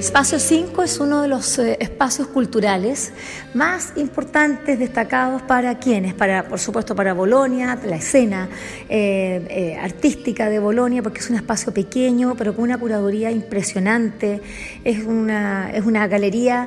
Espacio 0.00 0.38
5 0.38 0.82
es 0.82 0.98
uno 0.98 1.20
de 1.20 1.28
los 1.28 1.58
eh, 1.58 1.76
espacios 1.78 2.26
culturales 2.28 3.12
más 3.52 3.92
importantes, 3.96 4.78
destacados 4.78 5.42
para 5.42 5.78
quienes, 5.78 6.14
para, 6.14 6.48
por 6.48 6.58
supuesto, 6.58 6.96
para 6.96 7.12
Bolonia, 7.12 7.78
la 7.84 7.96
escena 7.96 8.48
eh, 8.88 9.44
eh, 9.50 9.76
artística 9.78 10.48
de 10.48 10.58
Bolonia, 10.58 11.02
porque 11.02 11.18
es 11.18 11.28
un 11.28 11.36
espacio 11.36 11.74
pequeño, 11.74 12.34
pero 12.34 12.54
con 12.54 12.64
una 12.64 12.78
curaduría 12.78 13.30
impresionante. 13.30 14.40
Es 14.84 15.04
una, 15.04 15.70
es 15.70 15.84
una 15.84 16.06
galería 16.06 16.66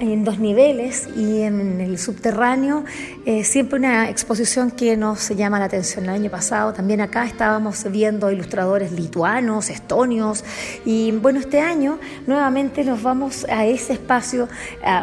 en 0.00 0.24
dos 0.24 0.38
niveles 0.38 1.08
y 1.16 1.42
en 1.42 1.80
el 1.80 1.98
subterráneo 1.98 2.84
eh, 3.26 3.44
siempre 3.44 3.78
una 3.78 4.10
exposición 4.10 4.70
que 4.70 4.96
nos 4.96 5.28
llama 5.30 5.58
la 5.58 5.66
atención. 5.66 6.04
El 6.04 6.10
año 6.10 6.30
pasado 6.30 6.72
también 6.72 7.00
acá 7.00 7.24
estábamos 7.24 7.84
viendo 7.90 8.30
ilustradores 8.30 8.92
lituanos, 8.92 9.70
estonios 9.70 10.44
y 10.84 11.12
bueno, 11.12 11.40
este 11.40 11.60
año 11.60 11.98
nuevamente 12.26 12.84
nos 12.84 13.02
vamos 13.02 13.46
a 13.48 13.66
ese 13.66 13.94
espacio, 13.94 14.48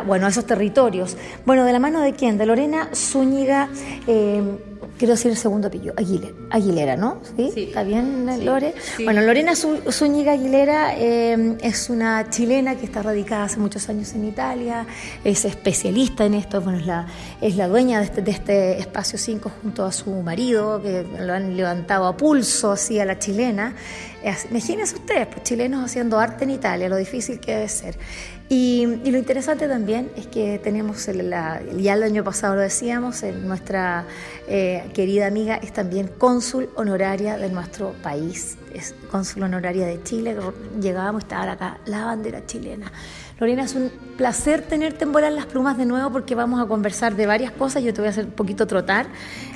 bueno, 0.05 0.25
a 0.25 0.29
esos 0.29 0.45
territorios. 0.45 1.17
Bueno, 1.45 1.65
de 1.65 1.73
la 1.73 1.79
mano 1.79 2.01
de 2.01 2.13
quién? 2.13 2.37
De 2.37 2.45
Lorena 2.45 2.89
Zúñiga. 2.93 3.69
Eh, 4.07 4.70
quiero 4.97 5.13
decir 5.13 5.31
el 5.31 5.37
segundo 5.37 5.67
apellido, 5.67 5.93
Aguilera, 5.97 6.33
Aguilera 6.49 6.95
¿no? 6.95 7.21
¿Sí? 7.35 7.51
¿Está 7.55 7.83
bien, 7.83 8.45
Lore? 8.45 8.73
Bueno, 9.03 9.21
Lorena 9.21 9.53
Zúñiga 9.55 10.33
Aguilera 10.33 10.95
eh, 10.97 11.57
es 11.61 11.89
una 11.89 12.29
chilena 12.29 12.75
que 12.75 12.85
está 12.85 13.01
radicada 13.01 13.45
hace 13.45 13.59
muchos 13.59 13.87
años 13.89 14.13
en 14.13 14.25
Italia, 14.25 14.85
es 15.23 15.45
especialista 15.45 16.25
en 16.25 16.35
esto, 16.35 16.61
bueno, 16.61 16.79
es 16.79 16.85
la, 16.85 17.07
es 17.41 17.55
la 17.55 17.67
dueña 17.67 17.99
de 17.99 18.05
este, 18.05 18.21
de 18.21 18.31
este 18.31 18.79
espacio 18.79 19.17
5 19.17 19.51
junto 19.61 19.85
a 19.85 19.91
su 19.91 20.11
marido, 20.21 20.81
que 20.81 21.05
lo 21.19 21.33
han 21.33 21.55
levantado 21.55 22.05
a 22.07 22.17
pulso 22.17 22.71
así 22.71 22.99
a 22.99 23.05
la 23.05 23.19
chilena. 23.19 23.75
Imagínense 24.49 24.95
ustedes, 24.95 25.27
pues 25.27 25.43
chilenos 25.43 25.83
haciendo 25.83 26.19
arte 26.19 26.43
en 26.43 26.51
Italia, 26.51 26.87
lo 26.89 26.97
difícil 26.97 27.39
que 27.39 27.53
debe 27.53 27.69
ser. 27.69 27.97
Y, 28.53 28.85
lo 28.85 29.17
interesante 29.17 29.65
también 29.69 30.11
es 30.17 30.27
que 30.27 30.59
tenemos, 30.61 31.05
ya 31.05 31.93
el 31.93 32.03
año 32.03 32.21
pasado 32.21 32.55
lo 32.55 32.61
decíamos, 32.61 33.23
nuestra 33.45 34.03
eh, 34.45 34.89
querida 34.93 35.27
amiga 35.27 35.55
es 35.55 35.71
también 35.71 36.09
cónsul 36.17 36.67
honoraria 36.75 37.37
de 37.37 37.49
nuestro 37.49 37.93
país, 38.03 38.57
es 38.75 38.93
cónsul 39.09 39.43
honoraria 39.43 39.87
de 39.87 40.03
Chile, 40.03 40.35
llegábamos 40.81 41.23
a 41.23 41.25
estar 41.27 41.47
acá, 41.47 41.79
la 41.85 42.03
bandera 42.03 42.45
chilena. 42.45 42.91
Lorena, 43.39 43.63
es 43.63 43.73
un 43.73 43.89
placer 44.17 44.63
tenerte 44.63 45.05
en 45.05 45.13
Volar 45.13 45.31
las 45.31 45.45
Plumas 45.45 45.77
de 45.77 45.85
nuevo 45.85 46.11
porque 46.11 46.35
vamos 46.35 46.61
a 46.61 46.67
conversar 46.67 47.15
de 47.15 47.25
varias 47.27 47.53
cosas, 47.53 47.83
yo 47.83 47.93
te 47.93 48.01
voy 48.01 48.07
a 48.07 48.11
hacer 48.11 48.25
un 48.25 48.31
poquito 48.31 48.67
trotar, 48.67 49.07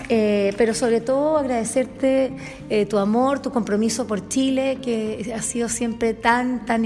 eh, 0.07 0.53
pero 0.57 0.73
sobre 0.73 1.01
todo 1.01 1.37
agradecerte 1.37 2.33
eh, 2.69 2.85
tu 2.85 2.97
amor, 2.97 3.41
tu 3.41 3.51
compromiso 3.51 4.07
por 4.07 4.29
Chile, 4.29 4.79
que 4.81 5.33
ha 5.35 5.41
sido 5.41 5.67
siempre 5.67 6.13
tan, 6.13 6.65
tan 6.65 6.85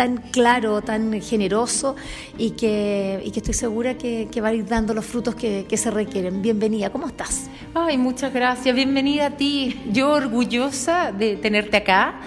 tan 0.00 0.16
claro, 0.16 0.80
tan 0.80 1.20
generoso 1.20 1.94
y 2.38 2.52
que, 2.52 3.20
y 3.22 3.30
que 3.32 3.40
estoy 3.40 3.52
segura 3.52 3.98
que, 3.98 4.28
que, 4.32 4.40
va 4.40 4.48
a 4.48 4.54
ir 4.54 4.66
dando 4.66 4.94
los 4.94 5.04
frutos 5.04 5.34
que, 5.34 5.66
que, 5.68 5.76
se 5.76 5.90
requieren. 5.90 6.40
Bienvenida, 6.40 6.88
¿cómo 6.88 7.06
estás? 7.06 7.50
Ay, 7.74 7.98
muchas 7.98 8.32
gracias, 8.32 8.74
bienvenida 8.74 9.26
a 9.26 9.30
ti. 9.32 9.78
Yo 9.92 10.12
orgullosa 10.12 11.12
de 11.12 11.36
tenerte 11.36 11.76
acá 11.76 12.18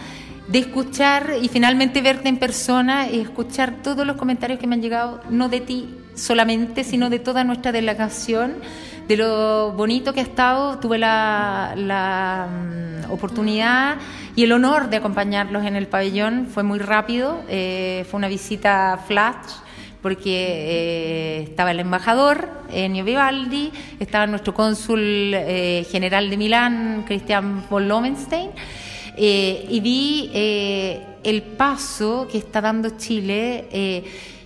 de 0.47 0.59
escuchar 0.59 1.31
y 1.41 1.47
finalmente 1.47 2.03
verte 2.03 2.29
en 2.29 2.37
persona 2.37 3.09
y 3.09 3.21
escuchar 3.21 3.81
todos 3.81 4.05
los 4.05 4.17
comentarios 4.17 4.59
que 4.59 4.67
me 4.67 4.75
han 4.75 4.83
llegado, 4.83 5.21
no 5.31 5.49
de 5.49 5.61
ti 5.61 6.02
solamente, 6.15 6.83
sino 6.83 7.09
de 7.09 7.19
toda 7.19 7.43
nuestra 7.43 7.71
delegación, 7.71 8.55
de 9.07 9.17
lo 9.17 9.73
bonito 9.73 10.13
que 10.13 10.21
ha 10.21 10.23
estado. 10.23 10.79
Tuve 10.79 10.97
la, 10.97 12.47
mm, 12.49 13.11
oportunidad 13.11 13.97
y 14.35 14.43
el 14.43 14.51
honor 14.51 14.89
de 14.89 14.97
acompañarlos 14.97 15.65
en 15.65 15.75
el 15.75 15.87
pabellón, 15.87 16.47
fue 16.47 16.63
muy 16.63 16.79
rápido, 16.79 17.43
eh, 17.47 18.05
fue 18.09 18.17
una 18.17 18.27
visita 18.27 18.99
flash 19.07 19.51
porque 20.01 20.31
eh, 20.31 21.43
estaba 21.43 21.71
el 21.71 21.79
embajador, 21.79 22.49
Ennio 22.69 23.05
Vivaldi, 23.05 23.71
estaba 24.01 24.27
nuestro 24.27 24.53
cónsul 24.53 24.99
eh, 25.01 25.87
general 25.89 26.29
de 26.29 26.35
Milán, 26.37 27.03
Christian 27.07 27.63
von 27.69 27.87
Lomenstein, 27.87 28.49
y 29.15 29.79
vi 29.79 30.31
el 30.33 31.41
paso 31.55 32.27
que 32.29 32.39
está 32.39 32.59
dando 32.59 32.97
Chile. 32.97 34.03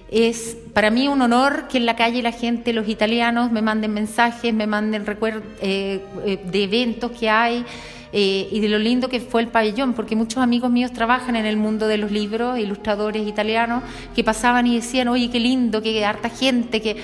Eh, 0.09 0.29
es 0.29 0.57
para 0.73 0.90
mí 0.90 1.07
un 1.07 1.22
honor 1.22 1.68
que 1.68 1.78
en 1.78 1.85
la 1.85 1.95
calle 1.95 2.22
la 2.22 2.31
gente, 2.31 2.73
los 2.73 2.88
italianos, 2.88 3.51
me 3.51 3.62
manden 3.62 3.94
mensajes, 3.94 4.53
me 4.53 4.68
manden 4.68 5.06
recuerdos 5.06 5.44
de 5.62 6.63
eventos 6.63 7.12
que 7.12 7.29
hay. 7.29 7.66
y 8.13 8.59
de 8.62 8.69
lo 8.69 8.79
lindo 8.79 9.09
que 9.09 9.19
fue 9.19 9.41
el 9.41 9.50
pabellón, 9.50 9.94
porque 9.94 10.16
muchos 10.16 10.41
amigos 10.41 10.72
míos 10.72 10.91
trabajan 10.94 11.35
en 11.35 11.45
el 11.45 11.57
mundo 11.57 11.88
de 11.88 11.97
los 11.97 12.12
libros, 12.12 12.57
ilustradores 12.57 13.28
italianos, 13.28 13.84
que 14.16 14.23
pasaban 14.23 14.66
y 14.66 14.75
decían, 14.75 15.09
oye, 15.09 15.29
qué 15.29 15.40
lindo, 15.40 15.81
qué 15.81 16.06
harta 16.06 16.29
gente, 16.29 16.81
que 16.81 16.95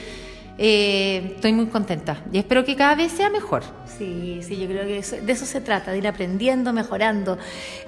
eh, 0.58 1.34
estoy 1.36 1.52
muy 1.54 1.66
contenta 1.68 2.22
y 2.32 2.38
espero 2.38 2.64
que 2.64 2.76
cada 2.76 2.96
vez 2.96 3.12
sea 3.12 3.30
mejor. 3.30 3.64
Sí, 3.98 4.40
sí, 4.42 4.58
yo 4.58 4.68
creo 4.68 4.86
que 4.86 5.22
de 5.22 5.32
eso 5.32 5.46
se 5.46 5.62
trata, 5.62 5.92
de 5.92 6.00
ir 6.00 6.08
aprendiendo, 6.08 6.74
mejorando. 6.74 7.38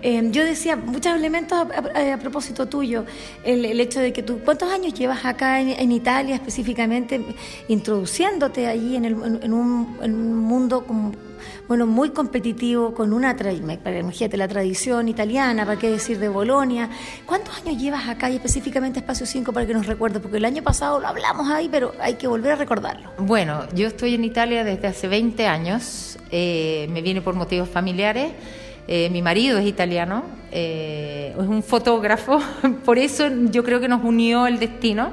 Eh, 0.02 0.30
yo 0.31 0.44
decía 0.44 0.76
muchos 0.76 1.16
elementos 1.16 1.58
a, 1.58 2.18
propósito 2.18 2.68
tuyo, 2.68 3.06
el, 3.44 3.80
hecho 3.80 4.00
de 4.00 4.14
que 4.14 4.24
tú, 4.24 4.40
¿cuántos 4.44 4.72
años 4.72 4.94
llevas 4.94 5.26
acá 5.26 5.59
en, 5.62 5.92
Italia 5.92 6.36
específicamente 6.36 7.24
introduciéndote 7.68 8.68
allí 8.68 8.96
en, 8.96 9.06
en, 9.06 9.53
un, 9.53 9.97
en 10.02 10.16
un 10.16 10.38
mundo 10.38 10.86
como 10.86 11.12
bueno, 11.68 11.88
muy 11.88 12.12
competitivo, 12.12 12.94
con 12.94 13.14
una, 13.14 13.36
imagínate, 13.52 14.38
la 14.38 14.48
tradición 14.48 15.08
italiana, 15.08 15.66
¿para 15.66 15.80
qué 15.80 15.90
decir 15.90 16.20
de 16.20 16.30
Bolonia? 16.30 16.90
¿Cuántos 17.26 17.58
años 17.58 17.82
llevas 17.82 18.08
acá 18.08 18.30
y 18.30 18.36
específicamente 18.36 19.00
Espacio 19.00 19.26
5 19.26 19.52
para 19.52 19.66
que 19.66 19.74
nos 19.74 19.88
recuerdes? 19.88 20.22
Porque 20.22 20.38
el 20.38 20.46
año 20.46 20.64
pasado 20.64 21.00
lo 21.00 21.08
hablamos 21.08 21.50
ahí, 21.50 21.68
pero 21.72 21.94
hay 22.00 22.16
que 22.16 22.28
volver 22.28 22.54
a 22.54 22.56
recordarlo. 22.56 23.12
Bueno, 23.18 23.66
yo 23.74 23.88
estoy 23.88 24.14
en 24.14 24.24
Italia 24.24 24.64
desde 24.64 24.88
hace 24.88 25.08
20 25.08 25.48
años, 25.48 26.18
eh, 26.32 26.88
me 26.92 27.02
viene 27.02 27.22
por 27.22 27.36
motivos 27.36 27.70
familiares. 27.70 28.32
Eh, 28.88 29.10
mi 29.10 29.22
marido 29.22 29.58
es 29.58 29.66
italiano, 29.66 30.24
eh, 30.52 31.34
es 31.34 31.48
un 31.48 31.64
fotógrafo, 31.64 32.40
por 32.86 33.00
eso 33.00 33.26
yo 33.50 33.64
creo 33.64 33.80
que 33.80 33.88
nos 33.88 34.04
unió 34.04 34.46
el 34.46 34.60
destino. 34.60 35.12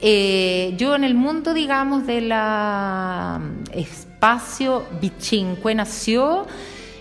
yo 0.00 0.94
en 0.94 1.04
el 1.04 1.14
mundo, 1.14 1.54
digamos, 1.54 2.06
de 2.06 2.20
la 2.20 3.40
espacio 4.24 4.86
Bichinque 5.02 5.74
nació 5.74 6.46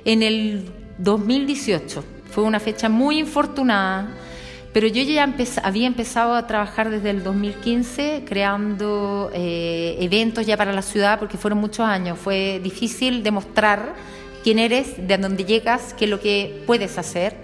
en 0.04 0.24
el 0.24 0.70
2018. 0.98 2.04
Fue 2.30 2.44
una 2.44 2.60
fecha 2.60 2.90
muy 2.90 3.18
infortunada, 3.18 4.10
pero 4.74 4.88
yo 4.88 5.02
ya 5.04 5.34
había 5.64 5.88
empezado 5.88 6.34
a 6.34 6.46
trabajar 6.48 6.90
desde 6.90 7.12
el 7.12 7.24
2015 7.24 8.26
creando 8.28 9.32
eh, 9.34 9.96
eventos 10.02 10.46
ya 10.46 10.58
para 10.58 10.74
la 10.74 10.82
ciudad 10.82 11.18
porque 11.18 11.38
fueron 11.38 11.60
muchos 11.60 11.86
años. 11.86 12.20
Fue 12.20 12.60
difícil 12.62 13.24
demostrar 13.24 13.94
quién 14.44 14.60
eres, 14.60 15.08
de 15.08 15.18
dónde 15.18 15.46
llegas, 15.46 15.94
qué 15.94 16.04
es 16.04 16.12
lo 16.12 16.20
que 16.20 16.62
puedes 16.68 16.98
hacer. 16.98 17.38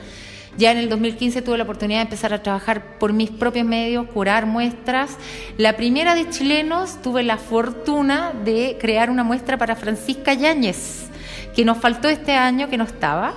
Ya 0.58 0.72
en 0.72 0.78
el 0.78 0.90
2015 0.90 1.42
tuve 1.42 1.58
la 1.58 1.64
oportunidad 1.64 2.00
de 2.00 2.04
empezar 2.04 2.34
a 2.34 2.42
trabajar 2.42 2.98
por 2.98 3.14
mis 3.14 3.30
propios 3.30 3.66
medios, 3.66 4.08
curar 4.08 4.46
muestras. 4.46 5.18
La 5.58 5.78
primera 5.78 6.16
de 6.16 6.30
chilenos 6.30 7.02
tuve 7.02 7.24
la 7.24 7.38
fortuna 7.38 8.34
de 8.44 8.78
crear 8.80 9.10
una 9.10 9.24
muestra 9.24 9.58
para 9.58 9.76
Francisca 9.76 10.34
Yáñez, 10.34 11.10
que 11.56 11.64
nos 11.66 11.78
faltó 11.78 12.10
este 12.10 12.34
año, 12.34 12.70
que 12.70 12.78
no 12.78 12.84
estaba. 12.84 13.34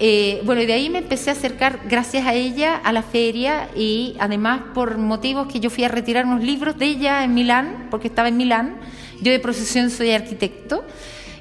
Eh, 0.00 0.40
bueno, 0.44 0.62
y 0.62 0.66
de 0.66 0.74
ahí 0.74 0.90
me 0.90 0.98
empecé 0.98 1.30
a 1.30 1.32
acercar, 1.32 1.80
gracias 1.88 2.24
a 2.24 2.32
ella, 2.32 2.76
a 2.76 2.92
la 2.92 3.02
feria 3.02 3.68
y 3.74 4.16
además 4.20 4.60
por 4.72 4.96
motivos 4.96 5.48
que 5.48 5.58
yo 5.58 5.70
fui 5.70 5.82
a 5.82 5.88
retirar 5.88 6.24
unos 6.24 6.42
libros 6.42 6.78
de 6.78 6.86
ella 6.86 7.24
en 7.24 7.34
Milán, 7.34 7.88
porque 7.90 8.06
estaba 8.06 8.28
en 8.28 8.36
Milán. 8.36 8.76
Yo 9.20 9.32
de 9.32 9.40
profesión 9.40 9.90
soy 9.90 10.12
arquitecto 10.12 10.84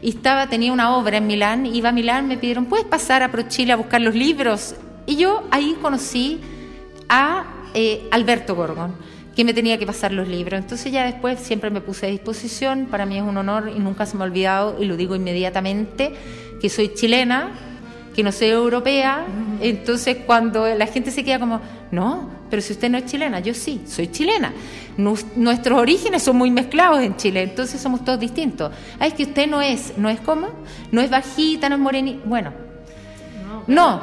y 0.02 0.10
estaba, 0.10 0.48
tenía 0.48 0.74
una 0.74 0.96
obra 0.98 1.18
en 1.18 1.28
Milán, 1.28 1.68
iba 1.68 1.90
a 1.90 1.92
Milán, 1.92 2.28
me 2.28 2.38
pidieron, 2.38 2.66
¿puedes 2.66 2.86
pasar 2.86 3.22
a 3.22 3.32
ProChile 3.32 3.74
a 3.74 3.76
buscar 3.76 4.02
los 4.02 4.16
libros? 4.16 4.76
Y 5.08 5.16
yo 5.16 5.48
ahí 5.50 5.76
conocí 5.82 6.40
a 7.10 7.46
eh, 7.74 8.08
Alberto 8.12 8.54
Gorgon, 8.54 8.94
que 9.36 9.44
me 9.44 9.54
tenía 9.54 9.78
que 9.80 9.86
pasar 9.86 10.12
los 10.12 10.28
libros. 10.28 10.60
Entonces 10.60 10.92
ya 10.92 11.06
después 11.06 11.40
siempre 11.40 11.70
me 11.70 11.82
puse 11.82 12.08
a 12.08 12.10
disposición, 12.10 12.88
para 12.92 13.06
mí 13.06 13.18
es 13.18 13.24
un 13.24 13.38
honor 13.38 13.72
y 13.76 13.80
nunca 13.80 14.06
se 14.06 14.18
me 14.18 14.24
ha 14.24 14.28
olvidado, 14.28 14.82
y 14.82 14.86
lo 14.86 14.98
digo 14.98 15.16
inmediatamente, 15.16 16.14
que 16.62 16.70
soy 16.70 16.94
chilena, 16.94 17.52
que 18.16 18.24
no 18.24 18.32
soy 18.32 18.50
europea, 18.50 19.26
Entonces, 19.62 20.18
cuando 20.26 20.68
la 20.68 20.88
gente 20.88 21.12
se 21.12 21.24
queda 21.24 21.40
como, 21.40 21.62
no, 21.92 22.30
pero 22.50 22.62
si 22.62 22.74
usted 22.74 22.90
no 22.90 22.98
es 22.98 23.06
chilena, 23.06 23.40
yo 23.40 23.54
sí, 23.54 23.84
soy 23.88 24.08
chilena. 24.08 24.54
nuestros 24.98 25.80
orígenes 25.80 26.24
son 26.24 26.38
muy 26.38 26.50
mezclados 26.50 27.00
en 27.02 27.16
Chile, 27.16 27.44
entonces 27.44 27.80
somos 27.80 28.04
todos 28.04 28.20
distintos. 28.20 28.72
Ah, 29.00 29.06
es 29.06 29.14
que 29.14 29.24
usted 29.24 29.48
no 29.48 29.62
es, 29.62 29.98
¿no 29.98 30.10
es 30.10 30.20
como? 30.20 30.48
No 30.92 31.02
es 31.02 31.10
bajita, 31.10 31.70
no 31.70 31.76
es 31.76 31.82
morenita. 31.82 32.24
Bueno, 32.26 32.54
no. 33.68 33.76
No, 33.76 34.02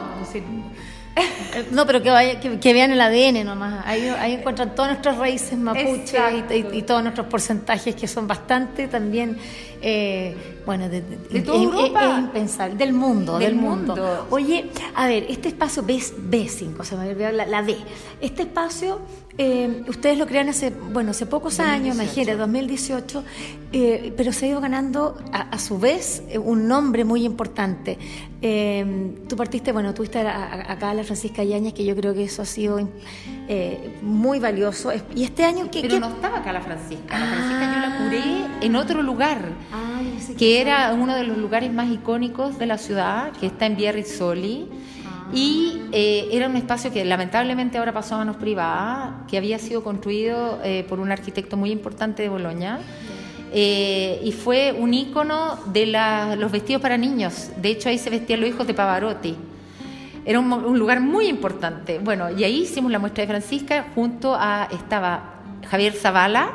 pero 1.87 2.03
que, 2.03 2.11
vaya, 2.11 2.41
que, 2.41 2.73
vean 2.73 2.91
el 2.91 3.01
ADN 3.01 3.45
nomás. 3.45 3.85
Ahí, 3.87 4.09
ahí 4.09 4.35
encuentran 4.35 4.75
todas 4.75 4.93
nuestras 4.93 5.17
raíces 5.19 5.59
mapuches 5.59 6.21
y, 6.51 6.83
todos 6.83 7.03
nuestros 7.03 7.27
porcentajes 7.27 7.95
que 7.95 8.09
son 8.09 8.27
bastante 8.27 8.89
también, 8.89 9.39
eh, 9.87 10.35
bueno, 10.65 10.89
de, 10.89 11.03
toda 11.43 11.63
Europa. 11.63 12.17
impensable, 12.19 12.75
del 12.75 12.95
mundo, 12.95 13.39
del, 13.39 13.55
mundo. 13.55 14.27
Oye, 14.31 14.71
a 14.95 15.07
ver, 15.07 15.27
este 15.29 15.49
espacio 15.49 15.83
B, 15.83 15.97
B5, 15.99 16.83
se 16.85 16.97
me 16.97 17.11
olvidó 17.11 17.31
la, 17.33 17.45
la 17.45 17.63
D. 17.63 17.77
Este 18.19 18.45
espacio 18.45 19.03
eh, 19.37 19.83
ustedes 19.89 20.17
lo 20.17 20.29
crean 20.29 20.49
hace, 20.49 20.71
bueno, 20.71 21.11
hace 21.11 21.27
pocos 21.27 21.59
años, 21.59 21.97
imagínate, 21.97 22.37
2018, 22.37 23.25
eh, 23.73 24.15
pero 24.17 24.33
se 24.33 24.47
ha 24.47 24.49
ido 24.51 24.61
ganando 24.61 25.21
a, 25.33 25.59
su 25.59 25.81
vez 25.81 26.23
eh, 26.29 26.39
un 26.39 26.69
nombre 26.69 27.05
muy 27.05 27.25
importante. 27.25 27.99
tú 29.29 29.37
partiste, 29.37 29.73
bueno, 29.73 29.93
tuviste 29.93 30.21
acá 30.21 30.91
a 30.91 30.95
la 30.95 31.03
Francisca 31.03 31.43
Yañez, 31.43 31.75
que 31.75 31.85
yo 31.85 31.97
creo 31.97 32.15
que 32.15 32.25
eso 32.25 32.43
ha 32.43 32.47
sido 32.47 32.79
muy 34.03 34.39
valioso. 34.39 34.93
Y 35.17 35.25
este 35.25 35.45
año 35.45 35.69
que... 35.69 35.81
Pero 35.81 35.99
no 35.99 36.11
estaba 36.11 36.39
acá 36.39 36.53
la 36.53 36.61
Francisca, 36.61 37.19
la 37.19 37.27
Francisca 37.27 37.75
yo 37.75 37.81
la 37.81 38.05
curé 38.05 38.67
en 38.67 38.77
otro 38.77 39.03
lugar, 39.03 39.51
que, 40.39 40.61
era 40.61 40.93
uno 40.93 41.15
de 41.15 41.25
los 41.25 41.39
lugares 41.39 41.73
más 41.73 41.91
icónicos 41.91 42.59
de 42.59 42.67
la 42.67 42.79
ciudad, 42.79 43.33
que 43.33 43.47
está 43.47 43.67
en 43.67 43.77
Via 43.77 43.93
Rizzoli 43.93 44.69
y 45.33 45.83
eh, 45.93 46.29
era 46.33 46.49
un 46.49 46.57
espacio 46.57 46.93
que 46.93 47.05
lamentablemente 47.05 47.79
ahora 47.79 47.93
pasó 47.93 48.15
a 48.15 48.19
manos 48.19 48.37
privadas, 48.37 49.15
que 49.29 49.37
había 49.37 49.59
sido 49.59 49.83
construido 49.83 50.61
eh, 50.63 50.85
por 50.89 51.01
un 51.01 51.11
arquitecto 51.11 51.57
muy 51.57 51.71
importante 51.71 52.23
de 52.23 52.29
Boloña. 52.29 52.79
Eh, 53.57 54.21
y 54.25 54.33
fue 54.33 54.75
un 54.77 54.93
ícono 54.93 55.57
de 55.67 55.87
los 56.37 56.51
vestidos 56.51 56.83
para 56.83 56.97
niños. 56.97 57.51
De 57.57 57.71
hecho, 57.71 57.89
ahí 57.89 57.99
se 57.99 58.11
vestían 58.11 58.41
los 58.41 58.51
hijos 58.51 58.67
de 58.67 58.75
Pavarotti. 58.75 59.37
Era 60.25 60.41
un, 60.41 60.79
lugar 60.79 61.01
muy 61.01 61.27
importante. 61.27 61.99
Bueno, 61.99 62.31
y 62.37 62.45
ahí 62.45 62.63
hicimos 62.63 62.91
la 62.91 62.99
muestra 62.99 63.23
de 63.23 63.29
Francisca. 63.29 63.87
Junto 63.95 64.35
a 64.35 64.69
estaba 64.73 65.43
Javier 65.69 65.93
Zavala, 65.93 66.51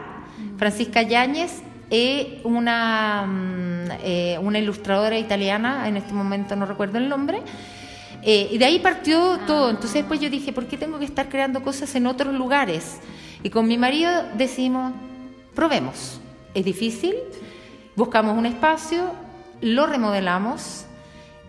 Francisca 0.57 1.01
Yáñez, 1.01 1.62
y 1.90 2.40
una, 2.44 3.26
mm, 3.26 4.46
una 4.46 4.60
ilustradora 4.60 5.18
italiana, 5.18 5.88
en 5.88 5.98
este 5.98 6.14
momento 6.14 6.56
no 6.56 6.66
recuerdo 6.66 6.98
el 6.98 7.10
nombre, 7.10 7.42
eh, 8.22 8.50
y 8.52 8.58
de 8.58 8.66
ahí 8.66 8.80
partió 8.80 9.40
todo. 9.48 9.70
Entonces 9.70 9.94
después 9.94 10.20
yo 10.20 10.30
dije, 10.30 10.52
¿por 10.52 10.68
qué 10.68 10.78
tengo 10.78 11.00
que 11.00 11.06
estar 11.06 11.30
creando 11.30 11.62
cosas 11.62 11.94
en 11.96 12.08
otros 12.08 12.34
lugares? 12.34 12.98
Y 13.44 13.50
con 13.50 13.68
mi 13.68 13.78
marido 13.78 14.12
decimos, 14.36 14.94
probemos. 15.56 16.20
Es 16.54 16.66
difícil, 16.66 17.16
buscamos 17.96 18.38
un 18.38 18.46
espacio, 18.46 19.14
lo 19.62 19.86
remodelamos 19.86 20.86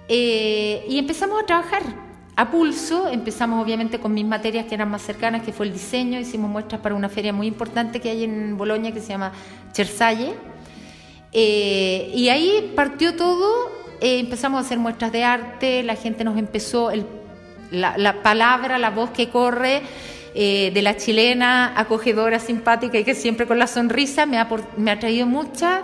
eh, 0.08 0.84
y 0.88 0.98
empezamos 0.98 1.42
a 1.42 1.46
trabajar. 1.46 1.82
A 2.36 2.50
pulso, 2.50 3.08
empezamos 3.08 3.62
obviamente 3.62 3.98
con 3.98 4.14
mis 4.14 4.24
materias 4.24 4.66
que 4.66 4.74
eran 4.74 4.90
más 4.90 5.02
cercanas, 5.02 5.42
que 5.42 5.52
fue 5.52 5.66
el 5.66 5.72
diseño, 5.72 6.18
hicimos 6.18 6.50
muestras 6.50 6.80
para 6.80 6.94
una 6.94 7.08
feria 7.08 7.32
muy 7.32 7.46
importante 7.46 8.00
que 8.00 8.10
hay 8.10 8.24
en 8.24 8.56
Bolonia 8.56 8.92
que 8.92 9.00
se 9.00 9.08
llama 9.08 9.32
Chersalle. 9.72 10.34
Eh, 11.32 12.10
y 12.14 12.28
ahí 12.28 12.72
partió 12.74 13.14
todo. 13.14 13.70
Eh, 14.00 14.20
empezamos 14.20 14.58
a 14.58 14.60
hacer 14.62 14.78
muestras 14.78 15.12
de 15.12 15.24
arte, 15.24 15.82
la 15.82 15.96
gente 15.96 16.24
nos 16.24 16.38
empezó, 16.38 16.90
la, 17.70 18.22
palabra, 18.22 18.78
la 18.78 18.90
voz 18.90 19.10
que 19.10 19.28
corre 19.28 19.82
eh, 20.34 20.70
de 20.72 20.82
la 20.82 20.96
chilena 20.96 21.78
acogedora, 21.78 22.38
simpática 22.38 22.98
y 22.98 23.04
que 23.04 23.14
siempre 23.14 23.46
con 23.46 23.58
la 23.58 23.66
sonrisa. 23.66 24.24
Me 24.24 24.38
ha, 24.38 24.48
me 24.76 24.90
ha 24.90 24.98
traído 24.98 25.26
mucha 25.26 25.82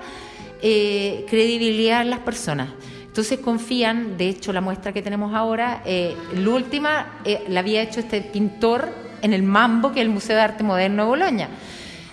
credibilidad 0.58 2.00
en 2.00 2.10
las 2.10 2.20
personas. 2.20 2.70
Entonces 3.16 3.38
confían, 3.38 4.18
de 4.18 4.28
hecho 4.28 4.52
la 4.52 4.60
muestra 4.60 4.92
que 4.92 5.00
tenemos 5.00 5.34
ahora, 5.34 5.82
la 5.86 6.50
última 6.50 7.22
la 7.48 7.60
había 7.60 7.80
hecho 7.80 8.00
este 8.00 8.20
pintor 8.20 8.90
en 9.22 9.32
el 9.32 9.42
Mambo, 9.42 9.90
que 9.90 10.00
es 10.00 10.06
el 10.06 10.12
Museo 10.12 10.36
de 10.36 10.42
Arte 10.42 10.62
Moderno 10.62 11.04
de 11.04 11.08
Boloña. 11.08 11.48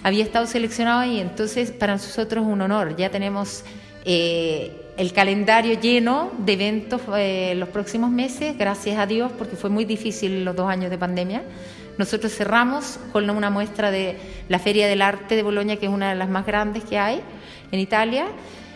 Había 0.02 0.24
estado 0.24 0.48
seleccionado 0.48 1.02
ahí, 1.02 1.20
entonces 1.20 1.72
para 1.72 1.92
nosotros 1.92 2.46
es 2.46 2.50
un 2.50 2.62
honor. 2.62 2.96
Ya 2.96 3.10
tenemos 3.10 3.66
el 4.06 5.12
calendario 5.14 5.78
lleno 5.78 6.32
de 6.38 6.54
eventos 6.54 7.02
eh, 7.18 7.54
los 7.58 7.68
próximos 7.68 8.10
meses, 8.10 8.58
gracias 8.58 8.98
a 8.98 9.06
Dios, 9.06 9.30
porque 9.38 9.58
fue 9.58 9.70
muy 9.70 9.84
difícil 9.84 10.46
los 10.46 10.56
dos 10.56 10.70
años 10.70 10.90
de 10.90 10.98
pandemia. 10.98 11.44
Nosotros 11.98 12.34
cerramos 12.34 12.98
con 13.12 13.30
una 13.30 13.50
muestra 13.50 13.92
de 13.92 14.16
la 14.48 14.58
Feria 14.58 14.88
del 14.88 15.02
Arte 15.02 15.36
de 15.36 15.44
Bolonia, 15.44 15.76
que 15.76 15.88
es 15.88 15.92
una 15.92 16.12
de 16.12 16.16
las 16.16 16.30
más 16.30 16.46
grandes 16.46 16.86
que 16.86 16.98
hay 16.98 17.20
en 17.74 17.82
Italia, 17.82 18.28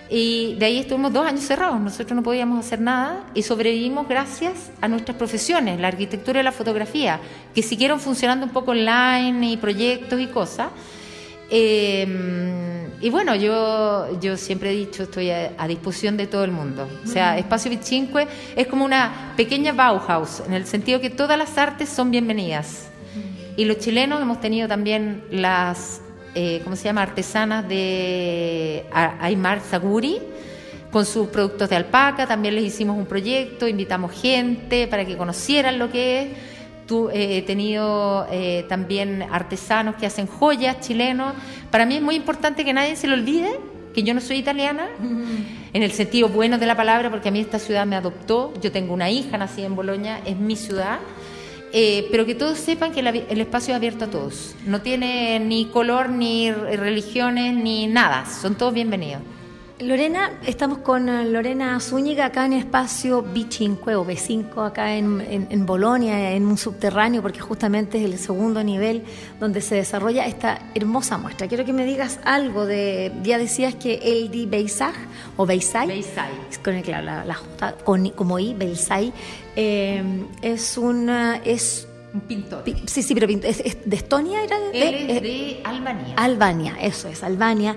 y 0.10 0.56
de 0.56 0.66
ahí 0.66 0.80
estuvimos 0.80 1.14
dos 1.14 1.26
años 1.26 1.44
cerrados. 1.44 1.80
Nosotros 1.80 2.16
no 2.16 2.24
podíamos 2.24 2.66
hacer 2.66 2.80
nada 2.80 3.26
y 3.34 3.44
sobrevivimos 3.44 4.08
gracias 4.08 4.72
a 4.82 4.88
nuestras 4.88 5.18
profesiones, 5.18 5.80
la 5.80 5.90
arquitectura 5.90 6.40
y 6.40 6.44
la 6.44 6.52
fotografía, 6.52 7.20
que 7.54 7.62
siguieron 7.62 8.00
funcionando 8.00 8.46
un 8.46 8.52
poco 8.52 8.72
online 8.72 9.52
y 9.52 9.58
proyectos 9.58 10.20
y 10.20 10.28
cosas. 10.28 10.70
Eh, 11.50 12.78
y 13.00 13.10
bueno, 13.12 13.36
yo, 13.36 14.20
yo 14.20 14.38
siempre 14.38 14.72
he 14.72 14.76
dicho, 14.76 15.04
estoy 15.04 15.30
a, 15.30 15.68
disposición 15.68 16.18
de 16.18 16.26
todo 16.26 16.44
el 16.44 16.52
mundo. 16.52 16.88
O 17.04 17.08
sea, 17.08 17.38
Espacio 17.38 17.70
Vichinque 17.70 18.28
es 18.56 18.68
como 18.68 18.86
una 18.86 19.34
pequeña 19.38 19.72
Bauhaus, 19.72 20.42
en 20.48 20.54
el 20.54 20.66
sentido 20.66 21.00
que 21.00 21.12
todas 21.12 21.38
las 21.38 21.58
artes 21.58 21.90
son 21.90 22.10
bienvenidas. 22.10 22.90
Y 23.56 23.66
los 23.66 23.78
chilenos 23.80 24.22
hemos 24.22 24.40
tenido 24.40 24.68
también 24.68 25.24
las, 25.32 26.02
eh, 26.36 26.62
¿cómo 26.64 26.76
se 26.76 26.86
llama?, 26.86 27.02
artesanas 27.02 27.68
de 27.68 28.86
Aymar 28.92 29.62
Saguri, 29.62 30.20
con 30.92 31.06
sus 31.06 31.28
productos 31.28 31.70
de 31.70 31.76
alpaca, 31.76 32.26
también 32.26 32.56
les 32.56 32.64
hicimos 32.66 32.98
un 32.98 33.06
proyecto, 33.06 33.68
invitamos 33.68 34.12
gente 34.14 34.88
para 34.88 35.06
que 35.06 35.18
conocieran 35.18 35.80
lo 35.80 35.92
que 35.92 36.22
es 36.22 36.28
he 37.14 37.42
tenido 37.42 38.28
eh, 38.32 38.66
también 38.70 39.22
artesanos 39.30 39.96
que 39.96 40.06
hacen 40.06 40.26
joyas 40.26 40.80
chilenos. 40.80 41.34
Para 41.70 41.86
mí 41.86 41.98
es 41.98 42.02
muy 42.02 42.16
importante 42.16 42.64
que 42.64 42.72
nadie 42.72 42.96
se 42.96 43.08
lo 43.08 43.16
olvide 43.16 43.60
que 43.98 44.04
yo 44.04 44.14
no 44.14 44.22
soy 44.22 44.38
italiana, 44.38 44.90
en 45.74 45.82
el 45.82 45.92
sentido 45.92 46.30
bueno 46.30 46.60
de 46.60 46.68
la 46.68 46.78
palabra, 46.78 47.10
porque 47.10 47.30
a 47.30 47.32
mí 47.32 47.40
esta 47.40 47.58
ciudad 47.58 47.84
me 47.88 47.96
adoptó. 47.96 48.54
Yo 48.62 48.72
tengo 48.72 48.94
una 48.94 49.10
hija 49.10 49.40
nacida 49.40 49.66
en 49.66 49.76
Boloña, 49.76 50.20
es 50.24 50.38
mi 50.38 50.56
ciudad. 50.56 51.00
Eh, 51.74 52.08
pero 52.12 52.26
que 52.26 52.36
todos 52.36 52.58
sepan 52.58 52.92
que 52.94 53.02
el 53.02 53.42
espacio 53.42 53.74
es 53.74 53.78
abierto 53.78 54.06
a 54.06 54.10
todos. 54.10 54.56
No 54.66 54.82
tiene 54.82 55.40
ni 55.40 55.66
color, 55.66 56.10
ni 56.10 56.52
religiones, 56.52 57.54
ni 57.56 57.88
nada. 57.88 58.26
Son 58.26 58.56
todos 58.56 58.74
bienvenidos. 58.74 59.22
Lorena, 59.80 60.32
estamos 60.48 60.80
con 60.80 61.08
eh, 61.08 61.26
Lorena 61.26 61.80
Zúñiga 61.80 62.26
acá 62.26 62.48
en 62.48 62.54
espacio 62.54 63.24
B5 63.24 63.96
o 63.96 64.06
B5, 64.06 64.66
acá 64.66 64.96
en, 64.96 65.48
en, 65.52 65.66
Bolonia, 65.68 66.32
en 66.32 66.48
un 66.48 66.58
subterráneo, 66.58 67.22
porque 67.22 67.40
justamente 67.40 68.00
es 68.00 68.06
el 68.06 68.18
segundo 68.18 68.64
nivel 68.64 69.04
donde 69.40 69.62
se 69.62 69.76
desarrolla 69.76 70.26
esta 70.26 70.60
hermosa 70.74 71.20
muestra. 71.20 71.48
Quiero 71.48 71.64
que 71.64 71.74
me 71.74 71.86
digas 71.86 72.20
algo 72.24 72.66
de, 72.66 73.12
ya 73.22 73.38
decías 73.38 73.76
que 73.76 74.00
el 74.04 74.32
di 74.32 74.48
Beisag 74.48 74.96
o 75.36 75.46
Beisay, 75.46 75.88
Beisay. 75.88 76.32
con 76.64 76.82
claro, 76.82 77.06
la, 77.06 77.24
la 77.24 77.36
J, 77.36 77.74
con, 77.84 78.10
como 78.10 78.40
I, 78.40 78.56
Beisay, 78.56 79.14
eh, 79.56 80.02
es 80.42 80.76
una, 80.80 81.38
es 81.46 81.88
un 82.16 82.22
pintor. 82.22 82.64
Sí, 82.86 83.04
sí, 83.04 83.14
pero 83.14 83.28
¿es, 83.28 83.78
de 83.86 83.96
Estonia 83.96 84.44
era? 84.44 84.60
De, 84.60 84.90
Él 84.90 85.10
es 85.12 85.22
de 85.22 85.62
Albania. 85.64 86.16
Albania, 86.18 86.78
eso 86.82 87.08
es, 87.08 87.22
Albania. 87.24 87.76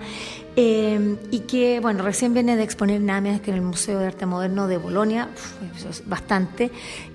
Eh, 0.56 1.16
y 1.30 1.40
que, 1.40 1.78
bueno, 1.80 2.02
recién 2.02 2.34
viene 2.34 2.56
de 2.56 2.64
exponer 2.64 3.00
nada 3.00 3.40
que 3.40 3.50
en 3.50 3.56
el 3.56 3.62
Museo 3.62 3.98
de 3.98 4.06
Arte 4.06 4.26
Moderno 4.26 4.66
de 4.66 4.78
Bolonia, 4.78 5.28
eso 5.76 5.88
es 5.88 6.08
bastante, 6.08 6.70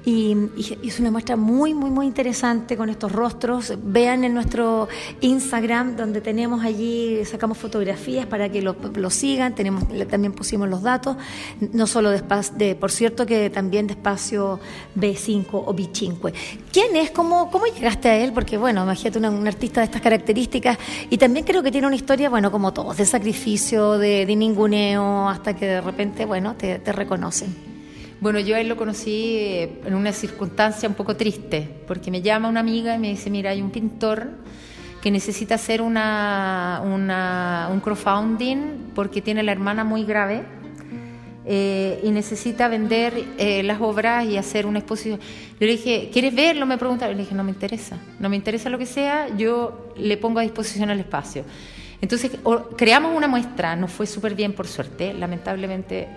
y, 0.05 0.37
es 0.83 0.99
una 0.99 1.09
muestra 1.09 1.35
muy, 1.35 1.73
muy, 1.73 1.89
muy 1.89 2.05
interesante 2.05 2.77
con 2.77 2.89
estos 2.89 3.11
rostros. 3.11 3.73
Vean 3.83 4.23
en 4.23 4.33
nuestro 4.33 4.87
Instagram, 5.21 5.95
donde 5.95 6.21
tenemos 6.21 6.63
allí, 6.63 7.25
sacamos 7.25 7.57
fotografías 7.57 8.25
para 8.27 8.49
que 8.49 8.61
lo, 8.61 8.75
sigan, 9.09 9.55
tenemos, 9.55 9.83
también 10.07 10.33
pusimos 10.33 10.69
los 10.69 10.83
datos, 10.83 11.17
no 11.73 11.87
solo 11.87 12.11
de, 12.11 12.23
de, 12.57 12.75
por 12.75 12.91
cierto, 12.91 13.25
que 13.25 13.49
también 13.49 13.87
de 13.87 13.93
espacio 13.93 14.59
B5 14.95 15.47
o 15.51 15.75
B5. 15.75 16.33
¿Quién 16.71 16.95
es? 16.95 17.11
¿Cómo, 17.11 17.49
cómo 17.49 17.65
llegaste 17.65 18.09
a 18.09 18.17
él? 18.17 18.31
Porque, 18.31 18.57
bueno, 18.57 18.83
imagínate 18.83 19.19
un 19.19 19.47
artista 19.47 19.81
de 19.81 19.85
estas 19.85 20.01
características, 20.01 20.77
y 21.09 21.17
también 21.17 21.45
creo 21.45 21.63
que 21.63 21.71
tiene 21.71 21.87
una 21.87 21.95
historia, 21.95 22.29
bueno, 22.29 22.51
como 22.51 22.71
todos, 22.73 22.95
de 22.97 23.05
sacrificio, 23.25 23.97
de, 23.97 24.23
ninguneo, 24.35 25.27
hasta 25.27 25.55
que 25.55 25.65
de 25.65 25.81
repente, 25.81 26.25
bueno, 26.25 26.53
te, 26.55 26.77
reconocen. 26.91 27.55
Bueno, 28.21 28.39
yo 28.39 28.55
a 28.55 28.59
él 28.59 28.67
lo 28.67 28.77
conocí 28.77 29.37
eh, 29.37 29.81
en 29.83 29.95
una 29.95 30.13
circunstancia 30.13 30.87
un 30.87 30.93
poco 30.93 31.15
triste, 31.15 31.67
porque 31.87 32.11
me 32.11 32.21
llama 32.21 32.49
una 32.49 32.59
amiga 32.59 32.93
y 32.93 32.99
me 32.99 33.09
dice, 33.09 33.31
mira, 33.31 33.49
hay 33.49 33.63
un 33.63 33.71
pintor 33.71 34.29
que 35.01 35.09
necesita 35.09 35.55
hacer 35.55 35.81
una, 35.81 36.83
un 36.83 37.79
crowdfunding 37.79 38.91
porque 38.93 39.23
tiene 39.23 39.41
la 39.41 39.53
hermana 39.53 39.83
muy 39.83 40.03
grave 40.03 40.43
eh, 41.47 41.99
y 42.03 42.11
necesita 42.11 42.67
vender 42.67 43.23
eh, 43.39 43.63
las 43.63 43.81
obras 43.81 44.23
y 44.25 44.37
hacer 44.37 44.67
una 44.67 44.77
exposición. 44.77 45.19
Yo 45.59 45.65
le 45.65 45.71
dije, 45.71 46.11
¿quieres 46.13 46.35
verlo? 46.35 46.67
Me 46.67 46.77
preguntaron. 46.77 47.17
Le 47.17 47.23
dije, 47.23 47.33
no 47.33 47.43
me 47.43 47.49
interesa, 47.49 47.97
no 48.19 48.29
me 48.29 48.35
interesa 48.35 48.69
lo 48.69 48.77
que 48.77 48.85
sea, 48.85 49.35
yo 49.35 49.93
le 49.97 50.15
pongo 50.17 50.37
a 50.37 50.43
disposición 50.43 50.91
el 50.91 50.99
espacio. 50.99 51.43
Entonces, 52.05 52.33
creamos 52.77 53.17
una 53.17 53.27
muestra, 53.27 53.75
nos 53.75 53.91
fue 53.91 54.05
súper 54.05 54.35
bien 54.35 54.53
por 54.53 54.67
suerte, 54.67 55.11
lamentablemente 55.11 56.07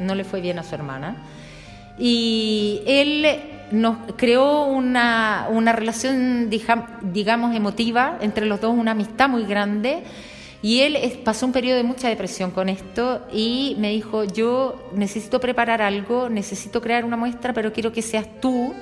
no 0.00 0.14
le 0.14 0.24
fue 0.24 0.40
bien 0.40 0.58
a 0.58 0.62
su 0.62 0.74
hermana. 0.74 1.18
Y 1.98 2.80
él 2.86 3.26
nos 3.70 3.98
creó 4.16 4.64
una, 4.64 5.48
una 5.50 5.72
relación, 5.72 6.48
digamos, 6.48 7.54
emotiva 7.54 8.16
entre 8.22 8.46
los 8.46 8.58
dos, 8.58 8.74
una 8.74 8.92
amistad 8.92 9.28
muy 9.28 9.44
grande 9.44 10.04
y 10.62 10.80
él 10.80 10.96
pasó 11.22 11.44
un 11.44 11.52
periodo 11.52 11.76
de 11.76 11.82
mucha 11.82 12.08
depresión 12.08 12.50
con 12.50 12.70
esto 12.70 13.26
y 13.30 13.76
me 13.78 13.90
dijo, 13.90 14.24
yo 14.24 14.88
necesito 14.94 15.40
preparar 15.40 15.82
algo, 15.82 16.30
necesito 16.30 16.80
crear 16.80 17.04
una 17.04 17.18
muestra, 17.18 17.52
pero 17.52 17.70
quiero 17.70 17.92
que 17.92 18.00
seas 18.00 18.26
tú 18.40 18.72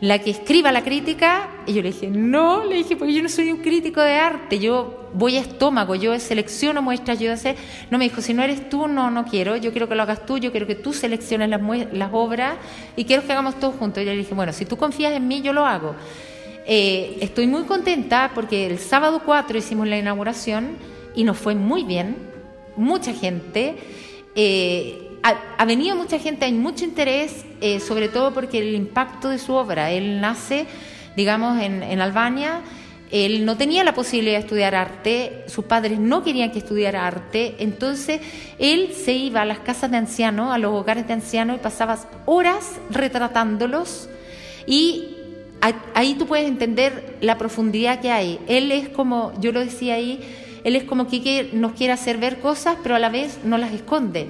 la 0.00 0.18
que 0.20 0.30
escriba 0.30 0.72
la 0.72 0.82
crítica. 0.82 1.48
Y 1.66 1.74
yo 1.74 1.82
le 1.82 1.92
dije, 1.92 2.08
no, 2.08 2.64
le 2.64 2.76
dije, 2.76 2.96
porque 2.96 3.14
yo 3.14 3.22
no 3.22 3.28
soy 3.28 3.50
un 3.50 3.58
crítico 3.58 4.00
de 4.00 4.14
arte, 4.14 4.58
yo 4.58 5.10
voy 5.14 5.36
a 5.36 5.40
estómago, 5.40 5.94
yo 5.94 6.18
selecciono 6.18 6.82
muestras, 6.82 7.18
yo 7.18 7.36
sé. 7.36 7.56
No 7.90 7.98
me 7.98 8.04
dijo, 8.04 8.20
si 8.20 8.34
no 8.34 8.42
eres 8.42 8.68
tú, 8.68 8.88
no, 8.88 9.10
no 9.10 9.24
quiero, 9.24 9.56
yo 9.56 9.70
quiero 9.72 9.88
que 9.88 9.94
lo 9.94 10.02
hagas 10.02 10.26
tú, 10.26 10.38
yo 10.38 10.50
quiero 10.50 10.66
que 10.66 10.74
tú 10.74 10.92
selecciones 10.92 11.48
las, 11.48 12.10
obras 12.12 12.56
y 12.96 13.04
quiero 13.04 13.24
que 13.24 13.32
hagamos 13.32 13.58
todo 13.58 13.72
juntos. 13.72 14.02
Y 14.02 14.06
yo 14.06 14.12
le 14.12 14.18
dije, 14.18 14.34
bueno, 14.34 14.52
si 14.52 14.64
tú 14.64 14.76
confías 14.76 15.12
en 15.12 15.26
mí, 15.26 15.42
yo 15.42 15.52
lo 15.52 15.66
hago. 15.66 15.94
Eh, 16.66 17.18
estoy 17.20 17.46
muy 17.46 17.62
contenta 17.62 18.30
porque 18.34 18.66
el 18.66 18.78
sábado 18.78 19.22
4 19.24 19.56
hicimos 19.56 19.88
la 19.88 19.98
inauguración 19.98 20.76
y 21.14 21.24
nos 21.24 21.38
fue 21.38 21.54
muy 21.54 21.84
bien, 21.84 22.16
mucha 22.76 23.12
gente. 23.14 23.76
Eh, 24.34 25.07
ha, 25.22 25.64
venido 25.64 25.96
mucha 25.96 26.18
gente, 26.18 26.44
hay 26.44 26.52
mucho 26.52 26.84
interés, 26.84 27.44
eh, 27.60 27.80
sobre 27.80 28.08
todo 28.08 28.32
porque 28.32 28.58
el 28.58 28.74
impacto 28.74 29.28
de 29.28 29.38
su 29.38 29.52
obra, 29.52 29.90
él 29.90 30.20
nace, 30.20 30.66
digamos, 31.16 31.60
en, 31.60 32.00
Albania, 32.00 32.60
él 33.10 33.44
no 33.44 33.56
tenía 33.56 33.84
la 33.84 33.94
posibilidad 33.94 34.36
de 34.36 34.44
estudiar 34.44 34.74
arte, 34.74 35.44
sus 35.46 35.64
padres 35.64 35.98
no 35.98 36.22
querían 36.22 36.50
que 36.50 36.58
estudiara 36.58 37.06
arte, 37.06 37.56
entonces 37.58 38.20
él 38.58 38.92
se 38.94 39.12
iba 39.12 39.42
a 39.42 39.44
las 39.44 39.58
casas 39.60 39.90
de 39.90 39.96
ancianos, 39.96 40.52
a 40.52 40.58
los 40.58 40.72
hogares 40.74 41.06
de 41.06 41.14
ancianos 41.14 41.56
y 41.56 41.60
pasaba 41.60 41.98
horas 42.26 42.76
retratándolos 42.90 44.08
y 44.66 45.16
ahí 45.94 46.14
tú 46.14 46.26
puedes 46.26 46.46
entender 46.46 47.16
la 47.20 47.38
profundidad 47.38 48.00
que 48.00 48.10
hay. 48.10 48.38
Él 48.46 48.70
es 48.70 48.88
como, 48.88 49.32
yo 49.40 49.52
lo 49.52 49.60
decía 49.60 49.94
ahí, 49.94 50.20
él 50.64 50.76
es 50.76 50.84
como 50.84 51.08
que 51.08 51.50
nos 51.52 51.72
quiere 51.72 51.92
hacer 51.92 52.18
ver 52.18 52.40
cosas, 52.40 52.76
pero 52.82 52.94
a 52.94 52.98
la 52.98 53.08
vez 53.08 53.38
no 53.44 53.58
las 53.58 53.72
esconde. 53.72 54.28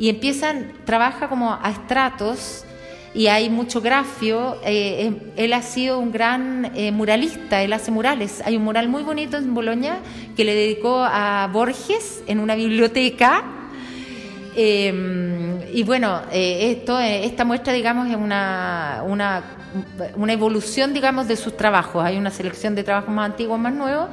Y 0.00 0.08
empiezan, 0.08 0.72
trabaja 0.86 1.28
como 1.28 1.52
a 1.52 1.70
estratos 1.70 2.64
y 3.12 3.26
hay 3.26 3.50
mucho 3.50 3.82
grafio. 3.82 4.56
Eh, 4.64 5.04
em, 5.04 5.18
él 5.36 5.52
ha 5.52 5.60
sido 5.60 5.98
un 5.98 6.10
gran 6.10 6.72
eh, 6.74 6.90
muralista, 6.90 7.62
él 7.62 7.74
hace 7.74 7.90
murales. 7.90 8.40
Hay 8.46 8.56
un 8.56 8.64
mural 8.64 8.88
muy 8.88 9.02
bonito 9.02 9.36
en 9.36 9.52
Boloña 9.52 9.98
que 10.34 10.46
le 10.46 10.54
dedicó 10.54 11.04
a 11.04 11.50
Borges 11.52 12.22
en 12.26 12.40
una 12.40 12.54
biblioteca. 12.54 13.44
Em, 14.56 15.60
y 15.70 15.82
bueno, 15.82 16.22
eh, 16.32 16.78
esto, 16.78 16.98
esta 16.98 17.44
muestra, 17.44 17.74
digamos, 17.74 18.08
es 18.08 18.16
una, 18.16 19.02
una 19.06 19.44
una 20.16 20.32
evolución, 20.32 20.92
digamos, 20.92 21.28
de 21.28 21.36
sus 21.36 21.56
trabajos. 21.56 22.04
Hay 22.04 22.16
una 22.16 22.30
selección 22.30 22.74
de 22.74 22.82
trabajos 22.82 23.14
más 23.14 23.30
antiguos, 23.30 23.58
más 23.58 23.72
nuevos. 23.72 24.08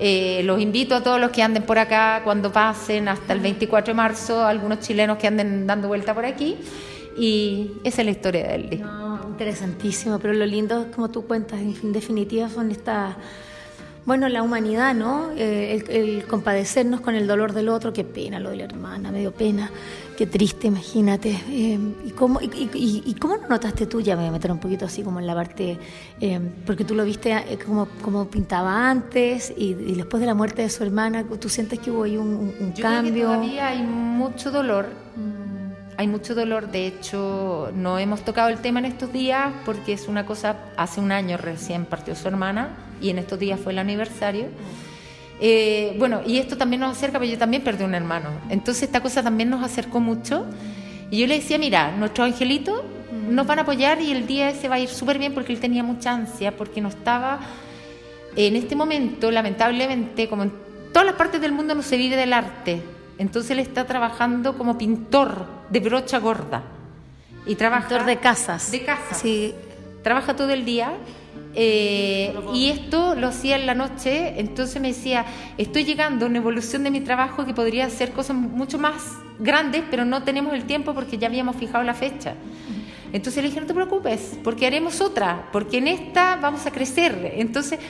Eh, 0.00 0.42
los 0.44 0.60
invito 0.60 0.94
a 0.94 1.02
todos 1.02 1.20
los 1.20 1.30
que 1.30 1.42
anden 1.42 1.64
por 1.64 1.78
acá 1.78 2.20
cuando 2.22 2.52
pasen 2.52 3.08
hasta 3.08 3.32
el 3.32 3.40
24 3.40 3.92
de 3.92 3.96
marzo, 3.96 4.44
algunos 4.44 4.80
chilenos 4.80 5.18
que 5.18 5.26
anden 5.26 5.66
dando 5.66 5.88
vuelta 5.88 6.14
por 6.14 6.24
aquí. 6.24 6.56
Y 7.16 7.72
esa 7.82 8.02
es 8.02 8.04
la 8.04 8.12
historia 8.12 8.46
de 8.46 8.54
él. 8.54 8.84
interesantísimo, 9.28 10.18
pero 10.18 10.34
lo 10.34 10.46
lindo, 10.46 10.86
como 10.94 11.10
tú 11.10 11.26
cuentas, 11.26 11.60
en 11.60 11.92
definitiva, 11.92 12.48
son 12.48 12.70
estas 12.70 13.16
bueno, 14.08 14.26
la 14.30 14.42
humanidad, 14.42 14.94
¿no? 14.94 15.32
Eh, 15.36 15.84
el, 15.90 16.24
compadecernos 16.24 17.02
con 17.02 17.14
el 17.14 17.26
dolor 17.26 17.52
del 17.52 17.68
otro, 17.68 17.92
qué 17.92 18.04
pena 18.04 18.40
lo 18.40 18.48
de 18.48 18.56
la 18.56 18.64
hermana, 18.64 19.12
me 19.12 19.18
dio 19.18 19.32
pena, 19.32 19.70
qué 20.16 20.26
triste, 20.26 20.66
imagínate. 20.66 21.38
Eh, 21.50 21.78
¿y, 22.06 22.10
cómo, 22.12 22.40
y, 22.40 23.14
cómo 23.20 23.36
no 23.36 23.46
notaste 23.48 23.86
tú? 23.86 24.00
Ya 24.00 24.16
me 24.16 24.22
voy 24.22 24.30
a 24.30 24.32
meter 24.32 24.50
un 24.50 24.60
poquito 24.60 24.86
así 24.86 25.02
como 25.02 25.20
en 25.20 25.26
la 25.26 25.34
parte, 25.34 25.76
eh, 26.22 26.40
porque 26.64 26.86
tú 26.86 26.94
lo 26.94 27.04
viste 27.04 27.36
como, 27.66 27.86
como 28.00 28.28
pintaba 28.28 28.88
antes 28.88 29.52
y, 29.54 29.74
después 29.74 30.22
de 30.22 30.26
la 30.26 30.34
muerte 30.34 30.62
de 30.62 30.70
su 30.70 30.82
hermana, 30.84 31.26
¿tú 31.38 31.50
sientes 31.50 31.78
que 31.78 31.90
hubo 31.90 32.04
ahí 32.04 32.16
un, 32.16 32.54
un 32.58 32.72
Yo 32.72 32.82
cambio? 32.82 33.12
Creo 33.12 33.28
que 33.28 33.36
todavía 33.36 33.68
hay 33.68 33.82
mucho 33.82 34.50
dolor. 34.50 34.86
Hay 35.98 36.06
mucho 36.06 36.36
dolor, 36.36 36.70
de 36.70 36.86
hecho 36.86 37.72
no 37.74 37.98
hemos 37.98 38.24
tocado 38.24 38.50
el 38.50 38.58
tema 38.58 38.78
en 38.78 38.84
estos 38.84 39.12
días 39.12 39.52
porque 39.64 39.94
es 39.94 40.06
una 40.06 40.24
cosa, 40.24 40.54
hace 40.76 41.00
un 41.00 41.10
año 41.10 41.36
recién 41.38 41.86
partió 41.86 42.14
su 42.14 42.28
hermana 42.28 42.68
y 43.00 43.10
en 43.10 43.18
estos 43.18 43.36
días 43.36 43.58
fue 43.58 43.72
el 43.72 43.80
aniversario. 43.80 44.46
Eh, 45.40 45.96
bueno, 45.98 46.20
y 46.24 46.38
esto 46.38 46.56
también 46.56 46.82
nos 46.82 46.96
acerca, 46.96 47.18
porque 47.18 47.32
yo 47.32 47.38
también 47.38 47.64
perdí 47.64 47.82
un 47.82 47.96
hermano. 47.96 48.28
Entonces 48.48 48.84
esta 48.84 49.00
cosa 49.00 49.24
también 49.24 49.50
nos 49.50 49.64
acercó 49.64 49.98
mucho. 49.98 50.46
Y 51.10 51.18
yo 51.18 51.26
le 51.26 51.40
decía, 51.40 51.58
mira, 51.58 51.90
nuestro 51.90 52.22
angelito 52.22 52.84
nos 53.28 53.44
van 53.48 53.58
a 53.58 53.62
apoyar 53.62 54.00
y 54.00 54.12
el 54.12 54.24
día 54.24 54.50
ese 54.50 54.68
va 54.68 54.76
a 54.76 54.78
ir 54.78 54.90
súper 54.90 55.18
bien 55.18 55.34
porque 55.34 55.52
él 55.52 55.58
tenía 55.58 55.82
mucha 55.82 56.12
ansia, 56.12 56.56
porque 56.56 56.80
no 56.80 56.90
estaba... 56.90 57.40
En 58.36 58.54
este 58.54 58.76
momento, 58.76 59.32
lamentablemente, 59.32 60.28
como 60.28 60.44
en 60.44 60.52
todas 60.92 61.06
las 61.06 61.16
partes 61.16 61.40
del 61.40 61.50
mundo 61.50 61.74
no 61.74 61.82
se 61.82 61.96
vive 61.96 62.14
del 62.14 62.34
arte, 62.34 62.84
entonces 63.18 63.50
él 63.50 63.58
está 63.58 63.84
trabajando 63.84 64.56
como 64.56 64.78
pintor 64.78 65.57
de 65.70 65.80
brocha 65.80 66.18
gorda. 66.18 66.62
Y 67.46 67.54
trabaja... 67.54 67.88
Pintor 67.88 68.06
de 68.06 68.18
casas. 68.18 68.70
De 68.70 68.84
casas. 68.84 69.18
Sí. 69.18 69.54
Trabaja 70.02 70.36
todo 70.36 70.50
el 70.50 70.64
día 70.64 70.92
eh, 71.54 72.34
y 72.54 72.68
esto 72.68 73.14
lo 73.14 73.28
hacía 73.28 73.56
en 73.56 73.66
la 73.66 73.74
noche, 73.74 74.38
entonces 74.38 74.80
me 74.80 74.88
decía, 74.88 75.24
estoy 75.56 75.84
llegando 75.84 76.26
a 76.26 76.28
una 76.28 76.38
evolución 76.38 76.84
de 76.84 76.90
mi 76.90 77.00
trabajo 77.00 77.44
que 77.44 77.54
podría 77.54 77.86
hacer 77.86 78.12
cosas 78.12 78.36
mucho 78.36 78.78
más 78.78 79.14
grandes, 79.38 79.82
pero 79.90 80.04
no 80.04 80.22
tenemos 80.22 80.54
el 80.54 80.64
tiempo 80.64 80.94
porque 80.94 81.18
ya 81.18 81.26
habíamos 81.26 81.56
fijado 81.56 81.82
la 81.84 81.94
fecha. 81.94 82.34
Entonces 83.12 83.42
le 83.42 83.48
dije, 83.48 83.60
no 83.60 83.66
te 83.66 83.74
preocupes, 83.74 84.38
porque 84.44 84.66
haremos 84.66 85.00
otra, 85.00 85.48
porque 85.52 85.78
en 85.78 85.88
esta 85.88 86.36
vamos 86.36 86.66
a 86.66 86.70
crecer. 86.70 87.32
Entonces, 87.36 87.80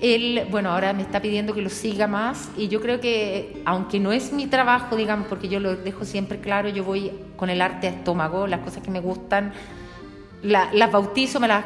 él, 0.00 0.46
bueno, 0.50 0.70
ahora 0.70 0.92
me 0.92 1.02
está 1.02 1.20
pidiendo 1.22 1.54
que 1.54 1.62
lo 1.62 1.70
siga 1.70 2.06
más 2.06 2.50
y 2.56 2.68
yo 2.68 2.80
creo 2.80 3.00
que, 3.00 3.62
aunque 3.64 3.98
no 3.98 4.12
es 4.12 4.32
mi 4.32 4.46
trabajo, 4.46 4.96
digamos, 4.96 5.26
porque 5.28 5.48
yo 5.48 5.60
lo 5.60 5.76
dejo 5.76 6.04
siempre 6.04 6.38
claro, 6.40 6.68
yo 6.68 6.84
voy 6.84 7.12
con 7.36 7.48
el 7.50 7.62
arte 7.62 7.86
a 7.86 7.90
estómago, 7.90 8.46
las 8.46 8.60
cosas 8.60 8.82
que 8.82 8.90
me 8.90 9.00
gustan, 9.00 9.52
las 10.42 10.92
bautizo, 10.92 11.40
me 11.40 11.48
las 11.48 11.64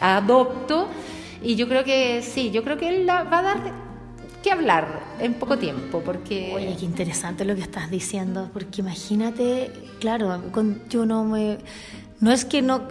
adopto 0.00 0.88
y 1.42 1.56
yo 1.56 1.68
creo 1.68 1.84
que 1.84 2.22
sí, 2.22 2.50
yo 2.50 2.62
creo 2.62 2.76
que 2.78 2.88
él 2.88 3.08
va 3.08 3.20
a 3.20 3.42
dar 3.42 3.86
que 4.42 4.52
hablar 4.52 5.00
en 5.18 5.34
poco 5.34 5.58
tiempo 5.58 6.02
porque 6.04 6.52
oye 6.54 6.76
qué 6.78 6.84
interesante 6.84 7.44
lo 7.44 7.56
que 7.56 7.62
estás 7.62 7.90
diciendo 7.90 8.48
porque 8.52 8.80
imagínate 8.80 9.72
claro 9.98 10.40
yo 10.88 11.04
no 11.04 11.24
me 11.24 11.58
no 12.20 12.30
es 12.30 12.44
que 12.44 12.62
no 12.62 12.82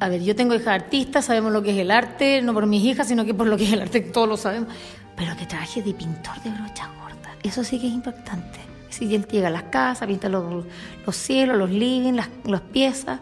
a 0.00 0.08
ver 0.08 0.22
yo 0.22 0.34
tengo 0.34 0.54
hijas 0.54 0.68
artistas 0.68 1.26
sabemos 1.26 1.52
lo 1.52 1.62
que 1.62 1.70
es 1.70 1.78
el 1.78 1.90
arte 1.90 2.42
no 2.42 2.52
por 2.54 2.66
mis 2.66 2.82
hijas 2.84 3.06
sino 3.06 3.24
que 3.24 3.34
por 3.34 3.46
lo 3.46 3.56
que 3.56 3.64
es 3.64 3.72
el 3.72 3.82
arte 3.82 4.00
todos 4.14 4.28
lo 4.28 4.36
sabemos. 4.36 4.68
Pero 5.16 5.36
que 5.36 5.46
trabaje 5.46 5.82
de 5.82 5.92
pintor 5.92 6.40
de 6.42 6.50
brocha 6.50 6.88
gorda 7.00 7.34
eso 7.42 7.62
sí 7.64 7.78
que 7.78 7.86
es 7.86 7.92
impactante. 7.92 8.58
Si 8.88 9.14
él 9.14 9.26
llega 9.26 9.48
a 9.48 9.50
las 9.50 9.64
casas 9.64 10.08
pinta 10.08 10.28
los, 10.28 10.64
los 11.06 11.16
cielos 11.16 11.56
los 11.56 11.70
living 11.70 12.14
las, 12.14 12.28
las 12.44 12.60
piezas. 12.60 13.20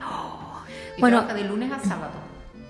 Bueno 0.98 1.22
de 1.22 1.44
lunes 1.44 1.70
a 1.70 1.80
sábado. 1.80 2.28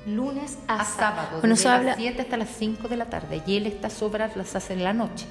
Lunes 0.08 0.58
a, 0.66 0.84
sábado, 0.84 1.40
desde 1.42 1.84
las 1.84 1.96
7 1.96 2.22
hasta 2.22 2.36
las 2.38 2.48
5 2.56 2.88
de 2.88 2.96
la 2.96 3.06
tarde, 3.06 3.42
y 3.46 3.58
él 3.58 3.66
estas 3.66 4.00
obras 4.00 4.36
las 4.36 4.56
hace 4.56 4.72
en 4.72 4.82
la 4.82 4.94
noche. 4.94 5.26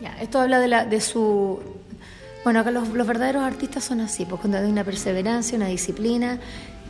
Ya, 0.00 0.16
esto 0.20 0.40
habla 0.40 0.60
de, 0.60 0.68
la, 0.68 0.84
de 0.86 1.00
su... 1.00 1.60
Bueno, 2.42 2.60
acá 2.60 2.70
los, 2.70 2.90
verdaderos 2.90 3.42
artistas 3.42 3.84
son 3.84 4.00
así, 4.00 4.24
porque 4.24 4.42
cuando 4.42 4.58
hay 4.58 4.70
una 4.70 4.84
perseverancia, 4.84 5.56
una 5.56 5.66
disciplina, 5.66 6.38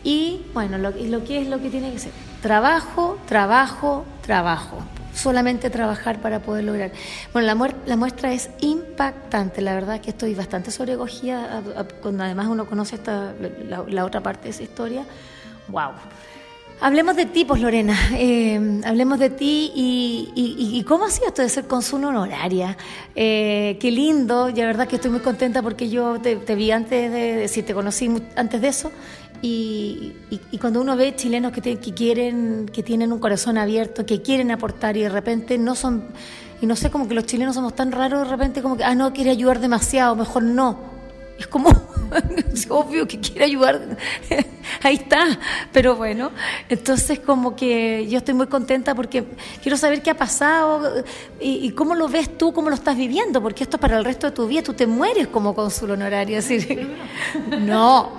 y 0.04 0.42
bueno, 0.54 0.78
lo, 0.78 0.90
lo 0.90 1.24
que 1.24 1.40
es 1.42 1.48
lo 1.48 1.60
que 1.60 1.70
tiene 1.70 1.92
que 1.92 1.98
ser. 1.98 2.12
Trabajo, 2.42 3.18
trabajo, 3.26 4.04
trabajo. 4.22 4.78
Solamente 5.14 5.68
trabajar 5.70 6.20
para 6.20 6.40
poder 6.40 6.64
lograr. 6.64 6.92
Bueno, 7.32 7.52
la, 7.52 7.74
la 7.86 7.96
muestra 7.96 8.32
es 8.32 8.50
impactante, 8.60 9.60
la 9.60 9.74
verdad 9.74 10.00
que 10.00 10.10
estoy 10.10 10.34
bastante 10.34 10.70
sobrecogida, 10.70 11.60
cuando 12.00 12.22
además 12.22 12.46
uno 12.46 12.66
conoce 12.66 12.94
esta, 12.94 13.34
la, 13.88 14.04
otra 14.04 14.22
parte 14.22 14.44
de 14.44 14.50
esa 14.50 14.62
historia. 14.62 15.04
¡Wow! 15.66 15.90
Hablemos 16.80 17.16
de 17.16 17.26
ti, 17.26 17.44
pues 17.44 17.60
Lorena, 17.60 17.96
eh, 18.14 18.80
hablemos 18.84 19.18
de 19.18 19.30
ti 19.30 19.72
y, 19.74 20.84
cómo 20.86 21.06
ha 21.06 21.10
sido 21.10 21.26
esto 21.26 21.42
de 21.42 21.48
ser 21.48 21.66
consul 21.66 22.04
honoraria. 22.04 22.76
Eh, 23.16 23.76
qué 23.80 23.90
lindo, 23.90 24.48
y 24.48 24.54
la 24.54 24.66
verdad 24.66 24.86
que 24.86 24.94
estoy 24.94 25.10
muy 25.10 25.18
contenta 25.18 25.60
porque 25.60 25.88
yo 25.88 26.20
te, 26.20 26.36
vi 26.54 26.70
antes 26.70 27.10
de, 27.10 27.48
si 27.48 27.64
te 27.64 27.74
conocí 27.74 28.08
antes 28.36 28.60
de 28.60 28.68
eso, 28.68 28.92
y, 29.40 30.14
cuando 30.60 30.80
uno 30.80 30.96
ve 30.96 31.14
chilenos 31.14 31.52
que, 31.52 31.60
que 31.60 31.94
quieren, 31.94 32.66
que 32.72 32.82
tienen 32.82 33.12
un 33.12 33.18
corazón 33.18 33.58
abierto, 33.58 34.04
que 34.04 34.22
quieren 34.22 34.50
aportar 34.50 34.96
y 34.96 35.02
de 35.02 35.08
repente 35.08 35.58
no 35.58 35.74
son, 35.74 36.04
y 36.60 36.66
no 36.66 36.74
sé, 36.74 36.90
como 36.90 37.06
que 37.06 37.14
los 37.14 37.24
chilenos 37.24 37.54
somos 37.54 37.74
tan 37.74 37.92
raros 37.92 38.24
de 38.24 38.30
repente 38.30 38.62
como 38.62 38.76
que, 38.76 38.84
ah, 38.84 38.94
no, 38.94 39.12
quiere 39.12 39.30
ayudar 39.30 39.60
demasiado, 39.60 40.16
mejor 40.16 40.42
no 40.42 40.78
Es 41.38 41.46
como, 41.46 41.70
es 42.52 42.70
obvio 42.70 43.06
que 43.06 43.18
quiere 43.20 43.44
ayudar, 43.44 43.80
ahí 44.82 44.94
está, 44.94 45.38
pero 45.72 45.96
bueno, 45.96 46.30
entonces 46.68 47.18
como 47.20 47.56
que 47.56 48.06
yo 48.08 48.18
estoy 48.18 48.34
muy 48.34 48.46
contenta 48.46 48.94
porque 48.94 49.24
quiero 49.62 49.76
saber 49.76 50.02
qué 50.02 50.10
ha 50.10 50.16
pasado 50.16 51.04
y, 51.40 51.70
cómo 51.72 51.94
lo 51.94 52.08
ves 52.08 52.36
tú, 52.36 52.52
cómo 52.52 52.70
lo 52.70 52.74
estás 52.74 52.96
viviendo, 52.96 53.40
porque 53.42 53.64
esto 53.64 53.76
es 53.76 53.80
para 53.80 53.98
el 53.98 54.04
resto 54.04 54.26
de 54.28 54.32
tu 54.32 54.46
vida, 54.46 54.62
tú 54.62 54.74
te 54.74 54.86
mueres 54.86 55.28
como 55.28 55.54
cónsul 55.54 55.92
honorario. 55.92 56.38
no, 57.60 58.12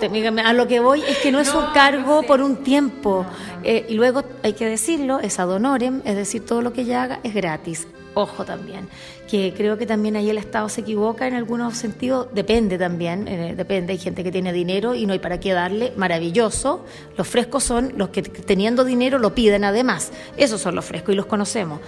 a 0.44 0.52
lo 0.52 0.66
que 0.66 0.80
voy 0.80 1.02
es 1.02 1.18
que 1.18 1.32
no 1.32 1.40
es 1.40 1.52
un 1.54 1.66
cargo 1.72 2.22
por 2.22 2.40
un 2.40 2.56
tiempo. 2.58 3.26
Eh, 3.62 3.86
y 3.88 3.94
luego 3.94 4.22
hay 4.42 4.54
que 4.54 4.66
decirlo, 4.66 5.20
es 5.20 5.38
ad 5.38 5.50
honorem, 5.50 6.00
es 6.04 6.16
decir, 6.16 6.44
todo 6.44 6.62
lo 6.62 6.72
que 6.72 6.82
ella 6.82 7.02
haga 7.02 7.20
es 7.22 7.34
gratis. 7.34 7.86
Ojo 8.14 8.44
también, 8.44 8.88
que 9.30 9.54
creo 9.56 9.78
que 9.78 9.86
también 9.86 10.16
ahí 10.16 10.28
el 10.28 10.38
Estado 10.38 10.68
se 10.68 10.80
equivoca 10.80 11.28
en 11.28 11.34
algunos 11.34 11.76
sentidos, 11.76 12.26
depende 12.34 12.78
también, 12.78 13.28
eh, 13.28 13.54
depende, 13.56 13.92
hay 13.92 13.98
gente 13.98 14.24
que 14.24 14.32
tiene 14.32 14.52
dinero 14.52 14.96
y 14.96 15.06
no 15.06 15.12
hay 15.12 15.20
para 15.20 15.38
qué 15.38 15.52
darle, 15.52 15.92
maravilloso, 15.96 16.84
los 17.16 17.28
frescos 17.28 17.62
son 17.62 17.92
los 17.96 18.08
que 18.08 18.22
teniendo 18.22 18.84
dinero 18.84 19.20
lo 19.20 19.32
piden 19.32 19.62
además, 19.62 20.10
esos 20.36 20.60
son 20.60 20.74
los 20.74 20.84
frescos 20.84 21.12
y 21.12 21.16
los 21.16 21.26
conocemos. 21.26 21.80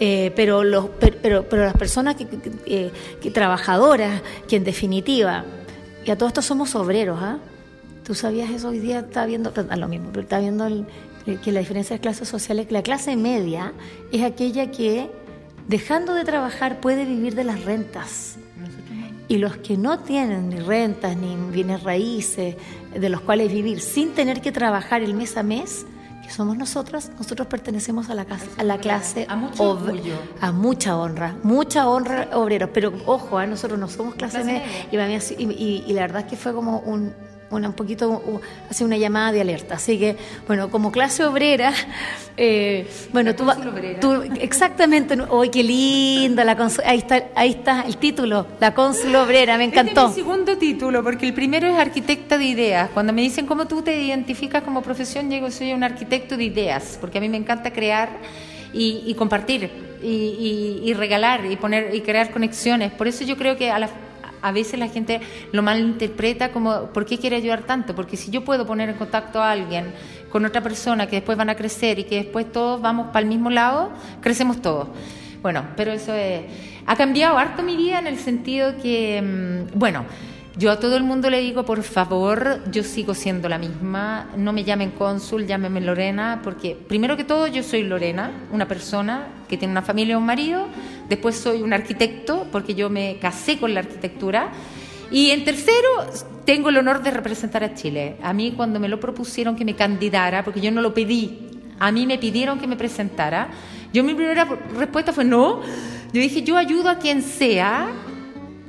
Eh, 0.00 0.32
pero, 0.36 0.64
los, 0.64 0.88
pero, 1.22 1.48
pero, 1.48 1.64
las 1.64 1.76
personas 1.76 2.16
que, 2.16 2.26
que, 2.26 3.30
trabajadoras, 3.30 4.20
que 4.46 4.56
en 4.56 4.64
definitiva, 4.64 5.44
y 6.04 6.10
a 6.10 6.18
todos 6.18 6.30
estos 6.30 6.44
somos 6.44 6.74
obreros, 6.74 7.18
¿ah? 7.22 7.38
¿Tú 8.04 8.14
sabías 8.14 8.50
eso? 8.50 8.68
Hoy 8.68 8.80
día 8.80 8.98
está 8.98 9.24
viendo, 9.26 9.52
a 9.56 9.76
lo 9.76 9.88
mismo, 9.88 10.08
pero 10.10 10.22
está 10.22 10.40
viendo 10.40 10.66
que 11.24 11.52
la 11.52 11.60
diferencia 11.60 11.96
de 11.96 12.00
clases 12.00 12.28
sociales, 12.28 12.66
que 12.66 12.72
la 12.72 12.82
clase 12.82 13.16
media 13.16 13.72
es 14.10 14.22
aquella 14.24 14.72
que 14.72 15.08
dejando 15.68 16.14
de 16.14 16.24
trabajar 16.24 16.80
puede 16.80 17.04
vivir 17.04 17.34
de 17.34 17.44
las 17.44 17.64
rentas. 17.64 18.36
Y 19.28 19.38
los 19.38 19.56
que 19.56 19.76
no 19.76 20.00
tienen 20.00 20.50
ni 20.50 20.60
rentas 20.60 21.16
ni 21.16 21.34
bienes 21.50 21.82
raíces 21.82 22.56
de 22.94 23.08
los 23.08 23.20
cuales 23.22 23.50
vivir 23.50 23.80
sin 23.80 24.12
tener 24.12 24.40
que 24.42 24.52
trabajar 24.52 25.02
el 25.02 25.14
mes 25.14 25.36
a 25.36 25.42
mes, 25.42 25.86
que 26.22 26.30
somos 26.30 26.56
nosotros, 26.58 27.10
nosotros 27.18 27.48
pertenecemos 27.48 28.10
a 28.10 28.14
la, 28.14 28.26
a 28.58 28.64
la 28.64 28.78
clase 28.78 29.26
a, 29.28 29.36
a 30.40 30.52
mucha 30.52 30.96
honra, 30.96 31.34
mucha 31.42 31.88
honra 31.88 32.28
obreros. 32.34 32.70
Pero 32.74 32.92
ojo, 33.06 33.40
¿eh? 33.40 33.46
nosotros 33.46 33.78
no 33.78 33.88
somos 33.88 34.14
clase, 34.16 34.44
media. 34.44 34.62
y, 35.38 35.84
y 35.86 35.92
la 35.94 36.02
verdad 36.02 36.22
es 36.22 36.26
que 36.26 36.36
fue 36.36 36.52
como 36.52 36.80
un, 36.80 37.12
un 37.52 37.72
poquito 37.74 38.40
hace 38.70 38.84
una 38.84 38.96
llamada 38.96 39.32
de 39.32 39.40
alerta. 39.40 39.74
Así 39.74 39.98
que, 39.98 40.16
bueno, 40.46 40.70
como 40.70 40.90
clase 40.90 41.24
obrera, 41.24 41.72
eh, 42.36 42.88
bueno, 43.12 43.34
tú, 43.34 43.44
tú, 44.00 44.22
exactamente, 44.40 45.16
hoy 45.28 45.50
qué 45.50 45.62
linda 45.62 46.44
la 46.44 46.56
ahí 46.84 46.98
está, 46.98 47.24
ahí 47.34 47.50
está 47.50 47.82
el 47.82 47.98
título, 47.98 48.46
la 48.58 48.72
cónsul 48.72 49.14
obrera, 49.16 49.58
me 49.58 49.64
encantó. 49.64 49.90
Este 49.90 50.00
es 50.00 50.08
mi 50.08 50.22
segundo 50.22 50.56
título, 50.56 51.02
porque 51.02 51.26
el 51.26 51.34
primero 51.34 51.66
es 51.66 51.78
arquitecta 51.78 52.38
de 52.38 52.44
ideas. 52.44 52.90
Cuando 52.94 53.12
me 53.12 53.20
dicen 53.20 53.46
cómo 53.46 53.66
tú 53.66 53.82
te 53.82 54.00
identificas 54.00 54.62
como 54.62 54.82
profesión, 54.82 55.28
digo 55.28 55.50
soy 55.50 55.72
un 55.72 55.84
arquitecto 55.84 56.36
de 56.36 56.44
ideas, 56.44 56.96
porque 57.00 57.18
a 57.18 57.20
mí 57.20 57.28
me 57.28 57.36
encanta 57.36 57.70
crear 57.72 58.08
y, 58.72 59.12
compartir 59.14 59.70
y, 60.02 60.80
y, 60.82 60.94
regalar 60.94 61.44
y 61.44 61.56
poner 61.56 61.94
y 61.94 62.00
crear 62.00 62.30
conexiones. 62.30 62.92
Por 62.92 63.08
eso 63.08 63.24
yo 63.24 63.36
creo 63.36 63.56
que 63.56 63.70
a 63.70 63.78
la 63.78 63.90
a 64.42 64.52
veces 64.52 64.78
la 64.78 64.88
gente 64.88 65.20
lo 65.52 65.62
malinterpreta 65.62 66.50
como, 66.50 66.86
¿por 66.86 67.06
qué 67.06 67.16
quiere 67.16 67.36
ayudar 67.36 67.62
tanto? 67.62 67.94
Porque 67.94 68.16
si 68.16 68.30
yo 68.30 68.44
puedo 68.44 68.66
poner 68.66 68.90
en 68.90 68.96
contacto 68.96 69.40
a 69.40 69.52
alguien 69.52 69.92
con 70.32 70.46
otra 70.46 70.62
persona 70.62 71.06
que 71.06 71.16
después 71.16 71.36
van 71.36 71.50
a 71.50 71.54
crecer 71.54 71.98
y 71.98 72.04
que 72.04 72.16
después 72.16 72.50
todos 72.50 72.80
vamos 72.80 73.08
para 73.08 73.20
el 73.20 73.26
mismo 73.26 73.50
lado, 73.50 73.90
crecemos 74.22 74.62
todos. 74.62 74.88
Bueno, 75.42 75.64
pero 75.76 75.92
eso 75.92 76.14
es, 76.14 76.42
ha 76.86 76.96
cambiado 76.96 77.36
harto 77.36 77.62
mi 77.62 77.76
vida 77.76 77.98
en 77.98 78.06
el 78.06 78.18
sentido 78.18 78.76
que, 78.80 79.20
mm, 79.20 79.78
bueno, 79.78 80.06
yo 80.56 80.70
a 80.70 80.78
todo 80.78 80.96
el 80.96 81.02
mundo 81.02 81.28
le 81.30 81.40
digo, 81.40 81.64
por 81.64 81.82
favor, 81.82 82.60
yo 82.70 82.82
sigo 82.82 83.14
siendo 83.14 83.48
la 83.48 83.58
misma, 83.58 84.30
no 84.36 84.52
me 84.52 84.64
llamen 84.64 84.90
cónsul, 84.90 85.46
llámeme 85.46 85.80
Lorena, 85.80 86.40
porque 86.42 86.76
primero 86.88 87.16
que 87.16 87.24
todo 87.24 87.46
yo 87.46 87.62
soy 87.62 87.82
Lorena, 87.82 88.30
una 88.52 88.68
persona 88.68 89.28
que 89.48 89.56
tiene 89.56 89.72
una 89.72 89.82
familia 89.82 90.12
y 90.12 90.16
un 90.16 90.26
marido, 90.26 90.66
después 91.08 91.36
soy 91.36 91.62
un 91.62 91.72
arquitecto, 91.72 92.46
porque 92.52 92.74
yo 92.74 92.88
me 92.88 93.18
casé 93.18 93.58
con 93.58 93.74
la 93.74 93.80
arquitectura, 93.80 94.50
y 95.12 95.30
en 95.30 95.44
tercero, 95.44 95.88
tengo 96.44 96.70
el 96.70 96.78
honor 96.78 97.02
de 97.02 97.10
representar 97.10 97.62
a 97.62 97.74
Chile. 97.74 98.16
A 98.22 98.32
mí 98.32 98.52
cuando 98.56 98.80
me 98.80 98.88
lo 98.88 98.98
propusieron 98.98 99.56
que 99.56 99.64
me 99.64 99.76
candidara, 99.76 100.42
porque 100.42 100.60
yo 100.60 100.70
no 100.70 100.80
lo 100.80 100.94
pedí, 100.94 101.50
a 101.78 101.92
mí 101.92 102.06
me 102.06 102.18
pidieron 102.18 102.58
que 102.58 102.66
me 102.66 102.76
presentara, 102.76 103.50
yo 103.92 104.02
mi 104.02 104.14
primera 104.14 104.46
respuesta 104.76 105.12
fue 105.12 105.24
no, 105.24 105.60
yo 106.12 106.20
dije, 106.20 106.42
yo 106.42 106.56
ayudo 106.56 106.88
a 106.88 106.98
quien 106.98 107.22
sea 107.22 107.88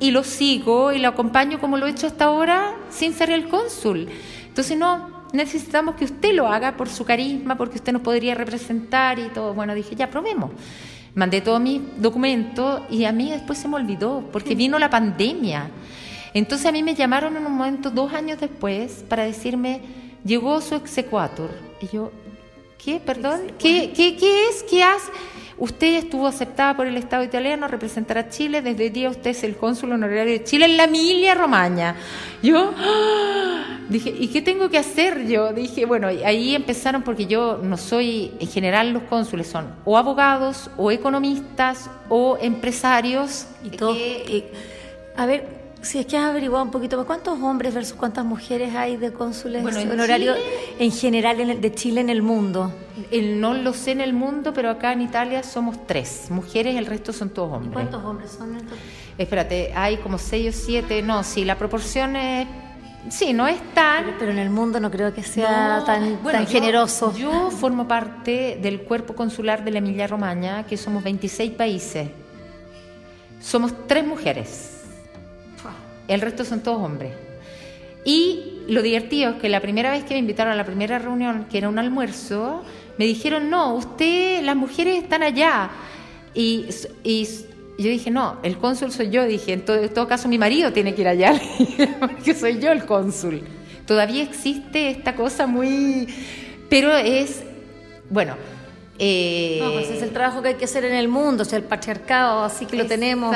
y 0.00 0.10
lo 0.10 0.22
sigo 0.22 0.92
y 0.92 0.98
lo 0.98 1.08
acompaño 1.08 1.60
como 1.60 1.78
lo 1.78 1.86
he 1.86 1.90
hecho 1.90 2.06
hasta 2.06 2.26
ahora 2.26 2.74
sin 2.90 3.14
ser 3.14 3.30
el 3.30 3.48
cónsul. 3.48 4.08
Entonces 4.46 4.76
no, 4.76 5.24
necesitamos 5.32 5.96
que 5.96 6.04
usted 6.04 6.34
lo 6.34 6.48
haga 6.48 6.76
por 6.76 6.88
su 6.88 7.04
carisma, 7.04 7.56
porque 7.56 7.76
usted 7.76 7.92
nos 7.92 8.02
podría 8.02 8.34
representar 8.34 9.18
y 9.18 9.28
todo. 9.28 9.52
Bueno, 9.54 9.74
dije, 9.74 9.96
ya 9.96 10.10
probemos. 10.10 10.50
Mandé 11.14 11.40
todos 11.40 11.60
mis 11.60 11.80
documentos 11.98 12.82
y 12.90 13.04
a 13.04 13.12
mí 13.12 13.30
después 13.30 13.58
se 13.58 13.68
me 13.68 13.76
olvidó, 13.76 14.24
porque 14.32 14.54
vino 14.54 14.78
la 14.78 14.90
pandemia. 14.90 15.70
Entonces 16.34 16.66
a 16.66 16.72
mí 16.72 16.82
me 16.82 16.96
llamaron 16.96 17.36
en 17.36 17.46
un 17.46 17.52
momento, 17.52 17.90
dos 17.90 18.12
años 18.12 18.40
después, 18.40 19.04
para 19.08 19.24
decirme, 19.24 19.80
llegó 20.24 20.60
su 20.60 20.74
exequatur. 20.74 21.50
Y 21.80 21.86
yo, 21.88 22.10
¿qué? 22.84 23.00
Perdón, 23.00 23.52
¿qué, 23.58 23.92
qué, 23.94 24.16
qué 24.16 24.48
es? 24.48 24.64
¿Qué 24.64 24.82
hace? 24.82 25.10
Usted 25.56 25.98
estuvo 25.98 26.26
aceptada 26.26 26.76
por 26.76 26.88
el 26.88 26.96
Estado 26.96 27.22
italiano 27.22 27.66
a 27.66 27.68
representar 27.68 28.18
a 28.18 28.28
Chile. 28.28 28.60
Desde 28.60 28.84
hoy 28.84 28.90
día 28.90 29.08
usted 29.08 29.30
es 29.30 29.44
el 29.44 29.56
cónsul 29.56 29.92
honorario 29.92 30.32
de 30.32 30.42
Chile 30.42 30.64
en 30.64 30.76
la 30.76 30.84
Emilia 30.84 31.34
Romagna. 31.34 31.94
Yo 32.42 32.74
¡ah! 32.76 33.78
dije, 33.88 34.10
¿y 34.10 34.28
qué 34.28 34.42
tengo 34.42 34.68
que 34.68 34.78
hacer 34.78 35.28
yo? 35.28 35.52
Dije, 35.52 35.86
bueno, 35.86 36.08
ahí 36.08 36.56
empezaron 36.56 37.02
porque 37.02 37.26
yo 37.26 37.60
no 37.62 37.76
soy, 37.76 38.32
en 38.40 38.48
general 38.48 38.92
los 38.92 39.04
cónsules 39.04 39.46
son 39.46 39.72
o 39.84 39.96
abogados, 39.96 40.68
o 40.76 40.90
economistas, 40.90 41.88
o 42.08 42.36
empresarios. 42.40 43.46
Y 43.62 43.70
todo. 43.70 43.96
a 45.16 45.26
ver, 45.26 45.63
si 45.84 45.98
es 45.98 46.06
que 46.06 46.16
has 46.16 46.30
averiguado 46.30 46.64
un 46.64 46.70
poquito 46.70 47.04
cuántos 47.06 47.40
hombres 47.40 47.74
versus 47.74 47.94
cuántas 47.94 48.24
mujeres 48.24 48.74
hay 48.74 48.96
de 48.96 49.12
cónsules 49.12 49.62
bueno, 49.62 49.78
en 49.78 49.90
honorario 49.90 50.34
en 50.78 50.90
general 50.90 51.60
de 51.60 51.74
Chile 51.74 52.00
en 52.00 52.10
el 52.10 52.22
mundo. 52.22 52.72
no 53.12 53.54
lo 53.54 53.72
sé 53.74 53.92
en 53.92 54.00
el 54.00 54.12
mundo, 54.12 54.52
pero 54.54 54.70
acá 54.70 54.92
en 54.92 55.02
Italia 55.02 55.42
somos 55.42 55.86
tres 55.86 56.26
mujeres, 56.30 56.76
el 56.76 56.86
resto 56.86 57.12
son 57.12 57.30
todos 57.30 57.52
hombres. 57.52 57.72
¿Cuántos 57.72 58.04
hombres 58.04 58.30
son? 58.30 58.56
Espérate, 59.18 59.72
hay 59.74 59.98
como 59.98 60.18
seis 60.18 60.56
o 60.56 60.58
siete, 60.66 61.02
no, 61.02 61.22
sí, 61.22 61.44
la 61.44 61.56
proporción 61.58 62.16
es 62.16 62.46
Sí, 63.10 63.34
no 63.34 63.46
es 63.46 63.60
tan... 63.74 64.14
Pero, 64.18 64.32
en 64.32 64.38
el 64.38 64.48
mundo 64.48 64.80
no 64.80 64.90
creo 64.90 65.12
que 65.12 65.22
sea 65.22 65.82
tan, 65.84 66.22
tan 66.22 66.46
generoso. 66.46 67.14
Yo 67.14 67.50
formo 67.50 67.86
parte 67.86 68.58
del 68.62 68.80
cuerpo 68.80 69.14
consular 69.14 69.62
de 69.62 69.72
la 69.72 69.78
Emilia 69.80 70.06
Romagna, 70.06 70.64
que 70.66 70.78
somos 70.78 71.04
26 71.04 71.52
países. 71.52 72.08
Somos 73.42 73.74
tres 73.86 74.06
mujeres 74.06 74.73
el 76.08 76.20
resto 76.20 76.44
son 76.44 76.60
todos 76.60 76.82
hombres. 76.82 77.12
Y 78.04 78.60
lo 78.68 78.82
divertido 78.82 79.32
es 79.32 79.36
que 79.36 79.48
la 79.48 79.60
primera 79.60 79.90
vez 79.90 80.04
que 80.04 80.14
me 80.14 80.20
invitaron 80.20 80.52
a 80.52 80.56
la 80.56 80.64
primera 80.64 80.98
reunión, 80.98 81.46
que 81.50 81.58
era 81.58 81.68
un 81.68 81.78
almuerzo, 81.78 82.62
me 82.98 83.06
dijeron, 83.06 83.50
no, 83.50 83.74
usted, 83.74 84.42
las 84.42 84.56
mujeres 84.56 85.02
están 85.02 85.22
allá. 85.22 85.70
Y, 86.34 86.66
yo 87.76 87.90
dije, 87.90 88.10
no, 88.10 88.38
el 88.42 88.58
cónsul 88.58 88.92
soy 88.92 89.10
yo. 89.10 89.24
Dije, 89.24 89.52
en 89.52 89.64
todo, 89.64 89.82
en 89.82 89.92
todo 89.92 90.06
caso 90.06 90.28
mi 90.28 90.38
marido 90.38 90.72
tiene 90.72 90.94
que 90.94 91.00
ir 91.00 91.08
allá, 91.08 91.40
porque 92.00 92.34
soy 92.34 92.60
yo 92.60 92.70
el 92.70 92.84
cónsul. 92.84 93.42
Todavía 93.86 94.22
existe 94.22 94.90
esta 94.90 95.14
cosa 95.14 95.46
muy... 95.46 96.08
Pero 96.70 96.96
es, 96.96 97.42
bueno, 98.10 98.36
eh, 98.96 99.58
no, 99.60 99.72
pues 99.72 99.90
es 99.90 100.02
el 100.02 100.10
trabajo 100.10 100.40
que 100.40 100.48
hay 100.48 100.54
que 100.54 100.66
hacer 100.66 100.84
en 100.84 100.94
el 100.94 101.08
mundo, 101.08 101.42
o 101.42 101.44
sea, 101.44 101.58
el 101.58 101.64
patriarcado, 101.64 102.44
así 102.44 102.64
que 102.64 102.76
lo 102.76 102.86
tenemos. 102.86 103.34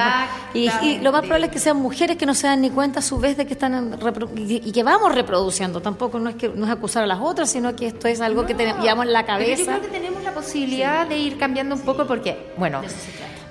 Y, 0.54 0.98
lo 0.98 1.10
más 1.10 1.22
probable 1.22 1.46
es 1.46 1.52
que 1.52 1.58
sean 1.58 1.78
mujeres 1.78 2.16
que 2.16 2.26
no 2.26 2.34
se 2.34 2.46
dan 2.46 2.60
ni 2.60 2.70
cuenta 2.70 3.00
a 3.00 3.02
su 3.02 3.18
vez 3.18 3.36
de 3.36 3.46
que 3.46 3.54
están 3.54 3.98
y, 4.36 4.72
que 4.72 4.82
vamos 4.84 5.14
reproduciendo. 5.14 5.80
Tampoco 5.80 6.20
no 6.20 6.30
es 6.30 6.36
que 6.36 6.48
no 6.48 6.66
es 6.66 6.70
acusar 6.70 7.02
a 7.02 7.06
las 7.06 7.20
otras, 7.20 7.50
sino 7.50 7.74
que 7.74 7.88
esto 7.88 8.06
es 8.06 8.20
algo 8.20 8.46
que 8.46 8.54
tenemos, 8.54 8.82
llevamos 8.82 9.06
en 9.06 9.12
la 9.12 9.26
cabeza. 9.26 9.56
yo 9.56 9.64
creo 9.66 9.80
que 9.80 9.88
tenemos 9.88 10.22
la 10.22 10.32
posibilidad 10.32 11.06
de 11.06 11.18
ir 11.18 11.38
cambiando 11.38 11.74
un 11.74 11.80
poco 11.80 12.06
porque, 12.06 12.52
bueno, 12.56 12.80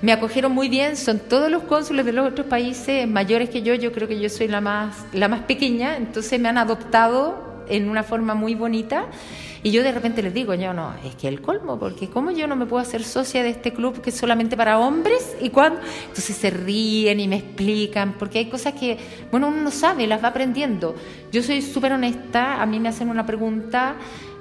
me 0.00 0.12
acogieron 0.12 0.52
muy 0.52 0.68
bien, 0.68 0.96
son 0.96 1.18
todos 1.18 1.50
los 1.50 1.64
cónsules 1.64 2.06
de 2.06 2.12
los 2.12 2.26
otros 2.26 2.46
países 2.46 3.06
mayores 3.06 3.50
que 3.50 3.62
yo, 3.62 3.74
yo 3.74 3.92
creo 3.92 4.08
que 4.08 4.18
yo 4.18 4.30
soy 4.30 4.48
la 4.48 4.62
más, 4.62 4.96
la 5.12 5.28
más 5.28 5.40
pequeña, 5.40 5.96
entonces 5.96 6.40
me 6.40 6.48
han 6.48 6.56
adoptado 6.56 7.64
en 7.68 7.90
una 7.90 8.02
forma 8.02 8.34
muy 8.34 8.54
bonita. 8.54 9.06
Y 9.62 9.70
yo 9.70 9.82
de 9.82 9.92
repente 9.92 10.22
les 10.22 10.32
digo, 10.32 10.54
yo 10.54 10.72
no, 10.72 10.94
es 11.04 11.14
que 11.16 11.28
el 11.28 11.40
colmo, 11.40 11.78
porque 11.78 12.08
¿cómo 12.08 12.30
yo 12.30 12.46
no 12.46 12.56
me 12.56 12.66
puedo 12.66 12.80
hacer 12.80 13.02
socia 13.02 13.42
de 13.42 13.50
este 13.50 13.72
club 13.72 14.00
que 14.00 14.10
es 14.10 14.16
solamente 14.16 14.56
para 14.56 14.78
hombres? 14.78 15.36
¿Y 15.40 15.50
cuándo? 15.50 15.80
Entonces 16.06 16.36
se 16.36 16.50
ríen 16.50 17.20
y 17.20 17.28
me 17.28 17.36
explican, 17.36 18.14
porque 18.18 18.38
hay 18.38 18.46
cosas 18.46 18.74
que, 18.74 18.98
bueno, 19.30 19.48
uno 19.48 19.62
no 19.62 19.70
sabe, 19.70 20.06
las 20.06 20.22
va 20.22 20.28
aprendiendo. 20.28 20.94
Yo 21.32 21.42
soy 21.42 21.62
súper 21.62 21.92
honesta, 21.92 22.62
a 22.62 22.66
mí 22.66 22.78
me 22.78 22.88
hacen 22.88 23.10
una 23.10 23.26
pregunta, 23.26 23.96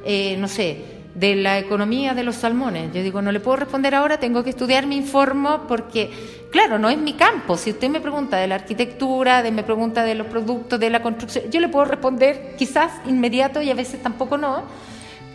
eh, 0.06 0.38
no 0.38 0.48
sé, 0.48 0.98
de 1.18 1.36
la 1.36 1.58
economía 1.58 2.14
de 2.14 2.24
los 2.24 2.36
salmones. 2.36 2.94
Yo 2.94 3.02
digo, 3.02 3.22
no 3.24 3.32
le 3.32 3.40
puedo 3.40 3.58
responder 3.58 3.96
ahora, 3.96 4.20
tengo 4.20 4.44
que 4.44 4.52
estudiar, 4.52 4.86
me 4.86 4.96
informo, 4.96 5.66
porque 5.68 6.12
claro, 6.52 6.78
no 6.78 6.90
es 6.90 6.98
mi 6.98 7.14
campo. 7.14 7.58
Si 7.58 7.72
usted 7.72 7.90
me 7.90 8.00
pregunta 8.00 8.38
de 8.38 8.48
la 8.48 8.56
arquitectura, 8.56 9.42
de 9.42 9.52
me 9.52 9.64
pregunta 9.64 10.04
de 10.04 10.14
los 10.14 10.28
productos, 10.28 10.80
de 10.80 10.92
la 10.92 11.02
construcción, 11.02 11.46
yo 11.50 11.60
le 11.60 11.70
puedo 11.70 11.86
responder 11.86 12.56
quizás 12.58 12.92
inmediato 13.08 13.62
y 13.64 13.72
a 13.72 13.74
veces 13.74 14.02
tampoco 14.02 14.38
no. 14.38 14.64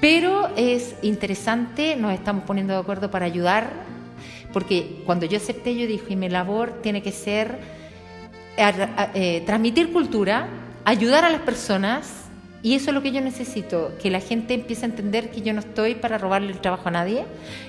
Pero 0.03 0.51
es 0.57 0.97
interesante, 1.03 1.95
nos 1.95 2.12
estamos 2.12 2.43
poniendo 2.43 2.73
de 2.73 2.81
acuerdo 2.81 3.12
para 3.12 3.25
ayudar, 3.25 3.71
porque 4.53 5.01
cuando 5.07 5.27
yo 5.27 5.37
acepté, 5.37 5.77
yo 5.77 5.87
dije, 5.87 6.15
y 6.15 6.17
mi 6.17 6.29
labor 6.29 6.81
tiene 6.83 7.05
que 7.05 7.12
ser 7.12 7.57
eh, 8.57 9.45
transmitir 9.47 9.93
cultura, 9.93 10.49
ayudar 10.85 11.25
a 11.25 11.31
las 11.31 11.43
personas 11.43 12.25
y 12.65 12.75
eso 12.75 12.91
es 12.91 12.95
lo 12.95 13.03
que 13.03 13.12
yo 13.12 13.21
necesito, 13.21 13.93
que 14.03 14.11
la 14.11 14.19
gente 14.19 14.55
empiece 14.55 14.85
a 14.87 14.88
entender 14.88 15.31
que 15.31 15.41
yo 15.41 15.53
no 15.53 15.61
estoy 15.61 15.95
para 15.95 16.19
robarle 16.19 16.51
el 16.51 16.59
trabajo 16.59 16.88
a 16.88 16.91
nadie, 16.91 17.25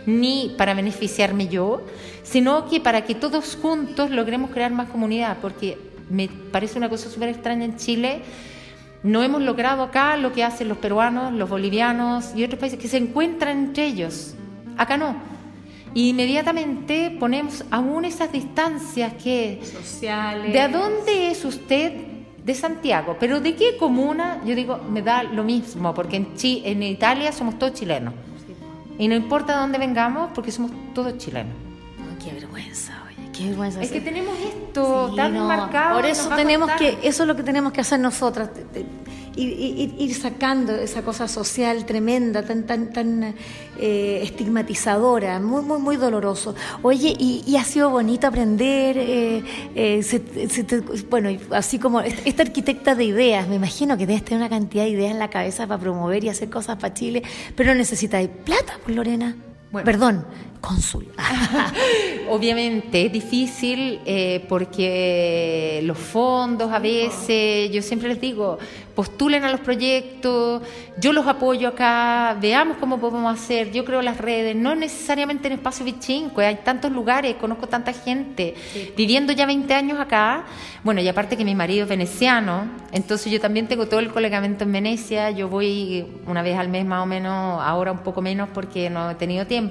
ni 0.08 0.56
para 0.58 0.74
beneficiarme 0.74 1.50
yo, 1.50 1.86
sino 2.24 2.68
que 2.68 2.80
para 2.80 3.04
que 3.04 3.14
todos 3.14 3.56
juntos 3.62 4.10
logremos 4.10 4.50
crear 4.50 4.72
más 4.72 4.90
comunidad, 4.90 5.38
porque 5.40 5.78
me 6.10 6.30
parece 6.52 6.80
una 6.80 6.90
cosa 6.90 7.12
súper 7.12 7.30
extraña 7.30 7.66
en 7.66 7.78
Chile. 7.78 8.24
No 9.04 9.22
hemos 9.22 9.42
logrado 9.42 9.84
acá 9.84 10.16
lo 10.18 10.32
que 10.32 10.44
hacen 10.44 10.70
los 10.70 10.78
peruanos, 10.78 11.34
los 11.34 11.50
bolivianos 11.50 12.34
y 12.36 12.44
otros 12.44 12.60
países 12.60 12.80
que 12.80 12.88
se 12.88 12.98
encuentran 12.98 13.58
entre 13.58 13.86
ellos. 13.86 14.36
Acá 14.78 14.98
no. 14.98 15.16
inmediatamente 15.94 17.16
ponemos 17.20 17.66
aún 17.70 18.06
esas 18.06 18.32
distancias 18.32 19.14
que... 19.22 19.62
Sociales. 19.62 20.54
¿De 20.54 20.68
dónde 20.70 21.32
es 21.32 21.44
usted? 21.46 22.14
de 22.44 22.54
Santiago, 22.56 23.16
pero 23.20 23.40
¿de 23.40 23.56
qué 23.56 23.78
comuna? 23.78 24.42
Yo 24.46 24.54
digo, 24.56 24.78
me 24.90 25.02
da 25.02 25.24
lo 25.24 25.44
mismo, 25.44 25.94
porque 25.94 26.18
en, 26.18 26.28
en 26.42 26.84
Italia 26.84 27.32
somos 27.32 27.58
todos 27.58 27.74
chilenos. 27.74 28.14
Y 29.00 29.08
no 29.08 29.16
importa 29.16 29.56
dónde 29.56 29.78
vengamos, 29.78 30.32
porque 30.36 30.52
somos 30.52 30.72
todos 30.94 31.18
chilenos. 31.18 31.54
qué 32.24 32.34
vergüenza, 32.34 33.02
qué 33.34 33.48
vergüenza. 33.48 33.82
Es 33.82 33.92
que 33.92 34.02
tenemos 34.02 34.36
esto 34.40 35.14
tan 35.16 35.38
marcado. 35.46 35.96
Por 35.96 36.06
eso 36.06 36.30
tenemos 36.36 36.72
que, 36.72 36.98
eso 37.04 37.24
es 37.24 37.28
lo 37.28 37.36
que 37.36 37.44
tenemos 37.44 37.74
que 37.74 37.82
hacer 37.82 38.00
nosotras 38.00 38.50
ir, 39.36 39.96
ir, 39.98 40.14
sacando 40.16 40.76
esa 40.76 41.02
cosa 41.02 41.28
social 41.28 41.86
tremenda, 41.86 42.44
tan, 42.44 42.66
tan, 42.66 42.92
tan 42.94 43.36
eh, 43.80 44.20
estigmatizadora, 44.24 45.40
muy, 45.40 45.64
muy, 45.64 45.80
muy 45.80 45.98
doloroso. 45.98 46.56
Oye, 46.82 47.16
y, 47.18 47.56
ha 47.56 47.64
sido 47.64 47.90
bonito 47.90 48.28
aprender, 48.28 48.98
eh, 48.98 49.44
eh, 49.76 51.02
bueno, 51.10 51.30
así 51.52 51.80
como 51.80 52.02
esta 52.02 52.44
arquitecta 52.44 52.96
de 52.96 53.06
ideas, 53.06 53.48
me 53.48 53.56
imagino 53.56 53.98
que 53.98 54.06
debes 54.06 54.24
tener 54.24 54.42
una 54.42 54.50
cantidad 54.50 54.84
de 54.84 54.90
ideas 54.90 55.12
en 55.12 55.20
la 55.20 55.30
cabeza 55.30 55.68
para 55.68 55.80
promover 55.80 56.24
y 56.24 56.30
hacer 56.30 56.50
cosas 56.50 56.78
para 56.78 56.94
Chile, 56.94 57.24
pero 57.56 57.74
necesitáis 57.76 58.30
plata, 58.44 58.80
pues 58.84 58.96
Perdón, 59.82 60.26
cónsul. 60.62 61.08
Obviamente 62.30 63.06
es 63.06 63.12
difícil 63.12 64.00
eh, 64.06 64.46
porque 64.48 65.82
los 65.84 65.98
fondos 65.98 66.72
a 66.72 66.80
veces, 66.80 67.72
yo 67.72 67.82
siempre 67.82 68.10
les 68.10 68.22
digo, 68.22 68.60
postulen 68.96 69.44
a 69.44 69.52
los 69.52 69.60
proyectos, 69.60 70.62
yo 70.98 71.14
los 71.14 71.26
apoyo 71.28 71.68
acá, 71.68 72.38
veamos 72.40 72.78
cómo 72.78 73.00
podemos 73.00 73.34
hacer, 73.34 73.72
yo 73.72 73.84
creo 73.86 74.02
las 74.02 74.18
redes, 74.18 74.56
no 74.56 74.76
necesariamente 74.76 75.48
en 75.48 75.54
Espacio 75.54 75.84
Vichinco, 75.84 76.42
hay 76.42 76.60
tantos 76.64 76.92
lugares, 76.92 77.36
conozco 77.36 77.68
tanta 77.68 77.92
gente, 77.92 78.54
viviendo 78.96 79.34
ya 79.34 79.46
20 79.46 79.74
años 79.74 80.00
acá, 80.00 80.46
bueno, 80.84 81.02
y 81.02 81.08
aparte 81.08 81.36
que 81.36 81.46
mi 81.46 81.56
marido 81.56 81.84
es 81.84 81.90
veneciano, 81.90 82.68
entonces 82.92 83.32
yo 83.32 83.40
también 83.42 83.68
tengo 83.68 83.88
todo 83.88 84.00
el 84.00 84.12
colegamento 84.12 84.64
en 84.64 84.72
Venecia, 84.72 85.32
yo 85.32 85.50
voy 85.50 86.06
una 86.28 86.44
vez 86.44 86.58
al 86.58 86.70
mes 86.70 86.86
más 86.86 87.02
o 87.02 87.06
menos, 87.06 87.62
ahora 87.64 87.92
un 87.92 88.00
poco 88.00 88.22
menos 88.22 88.50
porque 88.54 88.90
no 88.90 89.10
he 89.10 89.16
tenido 89.16 89.48
tiempo, 89.48 89.63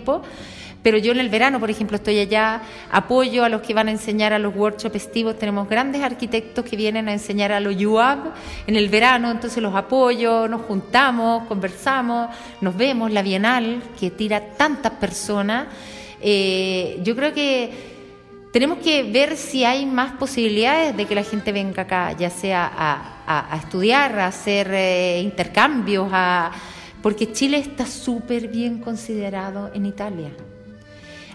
pero 0.83 0.99
yo 0.99 1.13
en 1.13 1.21
el 1.21 1.29
verano, 1.29 1.61
por 1.61 1.71
ejemplo, 1.71 1.97
estoy 1.97 2.19
allá, 2.19 2.63
apoyo 2.91 3.45
a 3.45 3.49
los 3.49 3.63
que 3.63 3.73
van 3.73 3.89
a 3.89 3.93
enseñar 3.93 4.33
a 4.33 4.39
los 4.39 4.55
workshops 4.55 4.97
estivos. 4.97 5.39
Tenemos 5.39 5.69
grandes 5.69 6.03
arquitectos 6.03 6.65
que 6.65 6.77
vienen 6.77 7.09
a 7.09 7.13
enseñar 7.13 7.53
a 7.53 7.61
los 7.61 7.81
UAB 7.81 8.33
en 8.67 8.77
el 8.77 8.89
verano, 8.89 9.31
entonces 9.31 9.63
los 9.63 9.75
apoyo, 9.75 10.49
nos 10.49 10.63
juntamos, 10.63 11.47
conversamos, 11.47 12.31
nos 12.61 12.77
vemos, 12.77 13.13
la 13.13 13.23
Bienal, 13.23 13.83
que 13.99 14.11
tira 14.11 14.41
tantas 14.57 14.93
personas. 14.93 15.69
Eh, 16.21 17.01
yo 17.05 17.15
creo 17.15 17.33
que 17.33 17.93
tenemos 18.53 18.79
que 18.79 19.05
ver 19.05 19.37
si 19.37 19.65
hay 19.65 19.87
más 19.87 20.13
posibilidades 20.13 20.97
de 20.97 21.07
que 21.07 21.15
la 21.15 21.23
gente 21.23 21.53
venga 21.53 21.83
acá, 21.83 22.13
ya 22.13 22.29
sea 22.29 22.71
a, 22.77 23.57
estudiar, 23.57 24.19
a 24.19 24.27
hacer 24.27 24.69
eh, 24.73 25.21
intercambios, 25.23 26.09
a, 26.13 26.51
porque 27.03 27.33
Chile 27.33 27.59
está 27.59 27.85
súper 27.87 28.49
bien 28.49 28.79
considerado 28.79 29.71
en 29.75 29.87
Italia. 29.87 30.31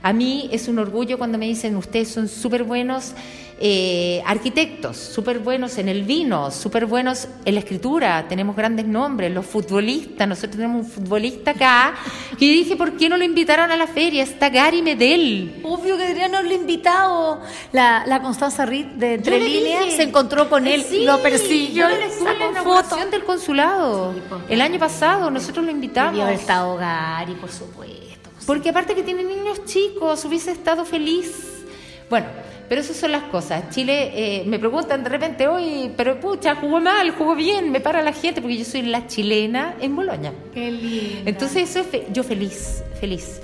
A 0.08 0.14
mí 0.14 0.48
es 0.54 0.70
un 0.70 0.80
orgullo 0.80 1.18
cuando 1.18 1.38
me 1.38 1.48
dicen, 1.48 1.76
ustedes 1.76 2.08
son 2.08 2.30
súper 2.30 2.64
buenos 2.64 3.12
eh, 3.60 4.24
arquitectos, 4.26 4.96
súper 4.96 5.40
buenos 5.40 5.78
en 5.80 5.90
el 5.90 6.04
vino, 6.04 6.50
súper 6.50 6.86
buenos 6.86 7.28
en 7.44 7.56
la 7.56 7.60
escritura, 7.60 8.26
tenemos 8.30 8.56
grandes 8.56 8.86
nombres, 8.86 9.34
los 9.34 9.46
futbolistas, 9.46 10.26
nosotros 10.26 10.56
tenemos 10.56 10.86
un 10.86 10.90
futbolista 10.90 11.52
acá, 11.52 11.94
que 12.40 12.48
yo 12.48 12.54
dije, 12.54 12.78
¿por 12.78 12.96
qué 12.96 13.10
no 13.10 13.18
lo 13.18 13.26
invitaron 13.26 13.70
a 13.70 13.76
la 13.76 13.86
feria? 13.86 14.24
Está 14.24 14.48
Gary 14.48 14.82
Medel. 14.82 15.60
Obvio 15.66 15.98
que 15.98 16.04
deberían 16.04 16.34
haberlo 16.34 16.56
invitado. 16.56 17.42
La, 17.74 18.06
la 18.08 18.22
Constanza 18.22 18.66
Reed 18.66 18.86
de 18.96 19.16
Entre 19.16 19.42
Líneas 19.42 19.92
se 19.94 20.04
encontró 20.04 20.50
con 20.50 20.68
él, 20.68 20.86
y 20.90 21.04
lo 21.04 21.22
persiguió. 21.22 21.90
La 21.90 22.50
inauguración 22.50 23.12
del 23.12 23.26
consulado, 23.26 24.16
el 24.48 24.62
año 24.62 24.80
pasado, 24.80 25.30
nosotros 25.30 25.66
lo 25.66 25.72
invitamos. 25.72 26.14
Debió 26.14 26.24
haber 26.24 26.40
estado 26.40 26.78
Gary, 26.78 27.34
por 27.34 27.52
supuesto. 27.52 28.17
Porque 28.48 28.70
aparte 28.70 28.96
que 28.96 29.04
tiene 29.04 29.26
niños 29.26 29.66
chicos, 29.66 30.24
hubiese 30.24 30.52
estado 30.52 30.86
feliz. 30.86 31.66
Bueno, 32.10 32.28
pero 32.70 32.80
esas 32.80 32.96
son 32.96 33.12
las 33.12 33.24
cosas. 33.24 33.70
Chile, 33.72 34.12
eh, 34.16 34.44
me 34.46 34.58
preguntan 34.58 35.04
de 35.04 35.10
repente, 35.10 35.50
hoy, 35.50 35.92
pero 35.98 36.18
pucha, 36.20 36.56
jugó 36.56 36.80
mal, 36.80 37.12
jugó 37.12 37.36
bien, 37.36 37.72
me 37.72 37.82
para 37.82 38.02
la 38.02 38.14
gente, 38.14 38.42
porque 38.42 38.58
yo 38.58 38.64
soy 38.64 38.84
la 38.84 39.06
chilena 39.06 39.76
en 39.82 39.96
Boloña. 39.98 40.32
Qué 40.54 40.72
lindo. 40.72 41.30
Entonces, 41.30 41.70
eso 41.70 41.86
es 41.92 42.04
yo 42.14 42.24
feliz, 42.24 42.84
feliz. 43.02 43.42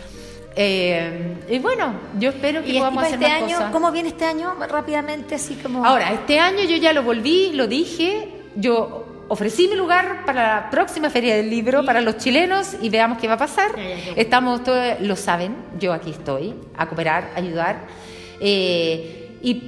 Eh, 0.56 1.36
y 1.50 1.60
bueno, 1.60 1.96
yo 2.18 2.30
espero 2.30 2.64
que 2.64 2.74
podamos 2.74 3.04
hacer 3.04 3.22
este 3.22 3.26
año, 3.26 3.72
¿Cómo 3.74 3.92
viene 3.92 4.10
este 4.10 4.24
año? 4.24 4.56
Rápidamente, 4.70 5.36
así 5.36 5.56
como. 5.56 5.86
Ahora, 5.86 6.14
este 6.14 6.40
año 6.40 6.64
yo 6.64 6.78
ya 6.78 6.94
lo 6.94 7.04
volví, 7.04 7.52
lo 7.54 7.68
dije, 7.68 8.30
yo 8.56 9.03
ofrecí 9.34 9.68
mi 9.68 9.76
lugar 9.76 10.26
para 10.26 10.56
la 10.56 10.70
próxima 10.70 11.10
feria 11.10 11.36
del 11.36 11.50
libro 11.50 11.84
para 11.84 12.02
los 12.02 12.18
chilenos 12.18 12.78
y 12.80 12.90
veamos 12.90 13.18
qué 13.18 13.28
va 13.28 13.34
a 13.34 13.38
pasar. 13.38 13.72
Estamos 14.16 14.64
todos, 14.64 15.00
lo 15.02 15.16
saben, 15.16 15.56
yo 15.80 15.92
aquí 15.92 16.12
estoy 16.12 16.54
a 16.78 16.86
cooperar, 16.86 17.32
a 17.36 17.40
ayudar 17.40 17.78
eh, 18.40 19.40
y 19.42 19.64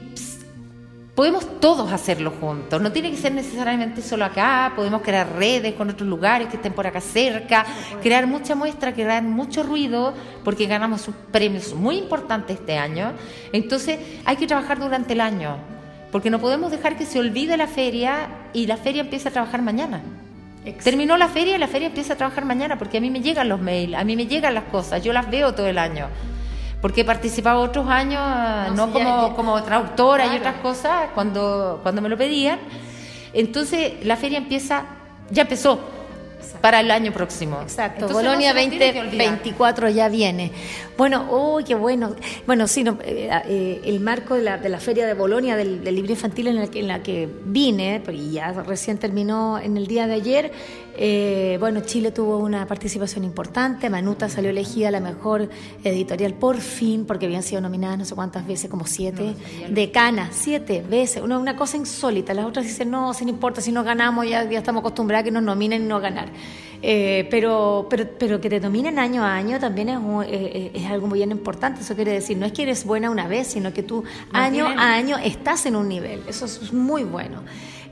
podemos 1.16 1.60
todos 1.60 1.92
hacerlo 1.92 2.32
juntos. 2.40 2.80
No 2.80 2.92
tiene 2.92 3.10
que 3.10 3.18
ser 3.18 3.32
necesariamente 3.32 4.04
solo 4.04 4.26
acá. 4.26 4.74
Podemos 4.76 5.02
crear 5.02 5.34
redes 5.36 5.74
con 5.74 5.90
otros 5.90 6.08
lugares 6.08 6.48
que 6.48 6.58
estén 6.58 6.74
por 6.74 6.86
acá 6.86 7.02
cerca, 7.02 7.66
crear 8.04 8.28
mucha 8.28 8.54
muestra, 8.54 8.94
crear 8.94 9.24
mucho 9.24 9.64
ruido, 9.64 10.14
porque 10.44 10.68
ganamos 10.68 11.10
premios 11.32 11.74
muy 11.74 11.98
importantes 11.98 12.60
este 12.60 12.78
año. 12.78 13.14
Entonces 13.52 13.98
hay 14.26 14.36
que 14.36 14.46
trabajar 14.46 14.80
durante 14.80 15.14
el 15.14 15.22
año 15.22 15.58
porque 16.16 16.30
no 16.30 16.40
podemos 16.40 16.72
dejar 16.72 16.96
que 16.98 17.06
se 17.06 17.20
olvide 17.20 17.58
la 17.58 17.68
feria 17.68 18.30
y 18.54 18.68
la 18.68 18.78
feria 18.78 19.02
empiece 19.02 19.28
a 19.28 19.32
trabajar 19.32 19.62
mañana. 19.62 20.02
Terminó 20.82 21.18
la 21.18 21.28
feria 21.28 21.58
y 21.58 21.60
la 21.60 21.68
feria 21.68 21.90
empieza 21.90 22.14
a 22.14 22.16
trabajar 22.16 22.46
mañana, 22.46 22.80
porque 22.80 23.00
a 23.00 23.02
mí 23.02 23.10
me 23.10 23.20
llegan 23.20 23.50
los 23.50 23.60
mails, 23.60 23.96
a 23.96 24.06
mí 24.06 24.16
me 24.16 24.26
llegan 24.26 24.54
las 24.54 24.64
cosas, 24.64 25.04
yo 25.04 25.12
las 25.12 25.30
veo 25.30 25.54
todo 25.54 25.68
el 25.68 25.78
año. 25.78 26.08
Porque 26.82 27.02
he 27.02 27.04
participado 27.04 27.60
otros 27.60 27.90
años, 27.90 28.22
no, 28.74 28.94
como, 28.94 29.36
como 29.36 29.62
traductora 29.62 30.34
y 30.34 30.38
otras 30.38 30.56
cosas, 30.62 31.10
cuando, 31.14 31.82
cuando 31.84 32.02
me 32.02 32.08
lo 32.08 32.18
pedían. 32.18 32.60
Entonces 33.34 33.96
la 34.06 34.16
feria 34.16 34.38
empieza, 34.38 34.86
ya 35.32 35.42
empezó, 35.42 35.82
para 36.62 36.80
el 36.80 36.92
año 36.92 37.12
próximo. 37.12 37.62
Exacto, 37.62 38.08
Bolonia 38.10 38.54
2024 38.54 39.90
ya 39.90 40.10
viene. 40.10 40.52
Bueno, 40.98 41.28
uy, 41.30 41.64
qué 41.64 41.76
bueno. 41.76 42.16
Bueno, 42.46 42.68
sí, 42.68 42.84
eh, 43.04 43.30
eh, 43.48 43.82
el 43.84 44.00
marco 44.00 44.36
de 44.36 44.42
la, 44.44 44.58
de 44.58 44.70
la, 44.70 44.80
Feria 44.80 45.06
de 45.06 45.14
Bolonia 45.14 45.56
del, 45.56 45.84
libro 45.84 46.12
infantil 46.12 46.48
en 46.48 46.56
la, 46.56 46.68
que, 46.68 46.80
en 46.80 46.88
la 46.88 47.04
que 47.04 47.30
vine, 47.46 48.02
y 48.12 48.32
ya 48.32 48.52
recién 48.52 48.98
terminó 48.98 49.60
en 49.60 49.78
el 49.78 49.88
día 49.88 50.08
de 50.08 50.14
ayer, 50.14 50.52
eh, 50.98 51.58
bueno, 51.60 51.82
Chile 51.82 52.12
tuvo 52.12 52.38
una 52.38 52.68
participación 52.68 53.24
importante, 53.24 53.90
Manuta 53.90 54.30
salió 54.30 54.50
elegida 54.50 54.92
la 54.92 55.00
mejor 55.00 55.50
editorial 55.84 56.34
por 56.34 56.58
fin, 56.58 57.06
porque 57.06 57.26
habían 57.26 57.44
sido 57.44 57.62
nominadas 57.62 57.98
no 57.98 58.06
sé 58.06 58.16
cuántas 58.16 58.48
veces, 58.48 58.70
como 58.70 58.86
siete, 58.86 59.36
de 59.70 59.92
Cana, 59.92 60.30
siete 60.32 60.82
veces, 60.82 61.22
una, 61.22 61.38
una 61.38 61.56
cosa 61.56 61.78
insólita, 61.78 62.34
las 62.34 62.46
otras 62.46 62.66
dicen, 62.66 62.90
no, 62.90 63.14
si 63.14 63.26
no 63.26 63.32
importa, 63.32 63.62
si 63.62 63.72
no 63.72 63.84
ganamos, 63.84 64.28
ya, 64.28 64.50
ya 64.50 64.60
estamos 64.60 64.82
acostumbrados 64.82 65.22
a 65.22 65.26
que 65.26 65.32
nos 65.32 65.44
nominen 65.44 65.84
y 65.84 65.86
no 65.88 66.00
ganar. 66.00 66.30
Eh, 66.82 67.28
pero, 67.32 67.88
pero, 67.90 68.06
pero 68.20 68.40
que 68.40 68.48
te 68.48 68.60
dominen 68.60 69.00
año 69.00 69.24
a 69.24 69.34
año 69.34 69.60
también 69.60 69.90
es, 69.90 69.98
eh, 69.98 70.28
eh, 70.30 70.72
es, 70.76 70.86
algo 70.86 71.08
muy 71.08 71.20
bien 71.20 71.32
importante. 71.32 71.82
Eso 71.82 71.96
quiere 71.96 72.12
decir, 72.12 72.38
no 72.38 72.46
es 72.46 72.52
que 72.52 72.64
eres 72.64 72.86
buena 72.86 73.10
una 73.10 73.28
vez, 73.28 73.48
sino 73.48 73.74
que 73.74 73.82
tú 73.82 74.04
año 74.32 74.68
a 74.68 74.94
año 74.94 75.18
estás 75.18 75.66
en 75.66 75.76
un 75.76 75.90
nivel. 75.90 76.22
Eso 76.28 76.46
es 76.46 76.74
muy 76.74 77.04
bueno. 77.04 77.42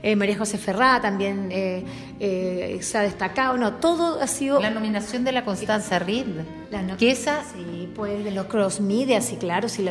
Eh, 0.04 0.16
María 0.16 0.36
José 0.36 0.58
Ferrá 0.58 1.00
también 1.00 1.48
eh, 1.50 1.82
eh, 2.20 2.78
se 2.82 2.98
ha 2.98 3.00
destacado. 3.00 3.56
No, 3.56 3.76
todo 3.76 4.20
ha 4.20 4.26
sido. 4.26 4.60
La 4.60 4.68
nominación 4.68 5.24
de 5.24 5.32
la 5.32 5.46
Constanza 5.46 5.98
Reed. 5.98 6.26
La 6.70 6.94
que 6.98 7.10
esa. 7.10 7.42
Sí, 7.42 7.88
pues 7.94 8.22
de 8.22 8.30
los 8.30 8.44
cross 8.44 8.80
media, 8.80 9.22
sí, 9.22 9.36
claro, 9.36 9.66
sí, 9.66 9.88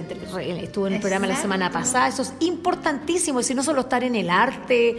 estuvo 0.62 0.86
en 0.86 0.94
el 0.94 1.00
programa 1.00 1.26
la 1.26 1.36
semana 1.36 1.72
pasada. 1.72 2.10
Eso 2.10 2.22
es 2.22 2.34
importantísimo, 2.42 3.40
y 3.42 3.54
no 3.56 3.64
solo 3.64 3.82
estar 3.82 4.04
en 4.04 4.16
el 4.16 4.30
arte, 4.30 4.98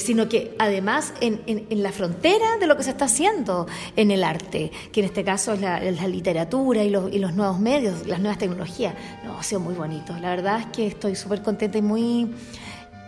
sino 0.00 0.28
que 0.28 0.56
además 0.58 1.12
en, 1.20 1.42
en, 1.46 1.82
la 1.82 1.92
frontera 1.92 2.56
de 2.58 2.66
lo 2.66 2.76
que 2.76 2.82
se 2.82 2.90
está 2.90 3.04
haciendo 3.04 3.66
en 3.94 4.10
el 4.10 4.24
arte, 4.24 4.72
que 4.90 5.00
en 5.00 5.06
este 5.06 5.22
caso 5.22 5.52
es 5.52 5.60
la, 5.60 5.80
la 5.80 6.08
literatura 6.08 6.82
y 6.82 6.90
los, 6.90 7.12
y 7.12 7.18
los 7.18 7.34
nuevos 7.34 7.60
medios, 7.60 8.06
las 8.06 8.18
nuevas 8.18 8.38
tecnologías. 8.38 8.94
No, 9.22 9.38
ha 9.38 9.42
sido 9.42 9.60
muy 9.60 9.74
bonito. 9.74 10.14
La 10.18 10.30
verdad 10.30 10.60
es 10.60 10.66
que 10.66 10.86
estoy 10.86 11.14
súper 11.14 11.42
contenta 11.42 11.78
y 11.78 11.82
muy 11.82 12.28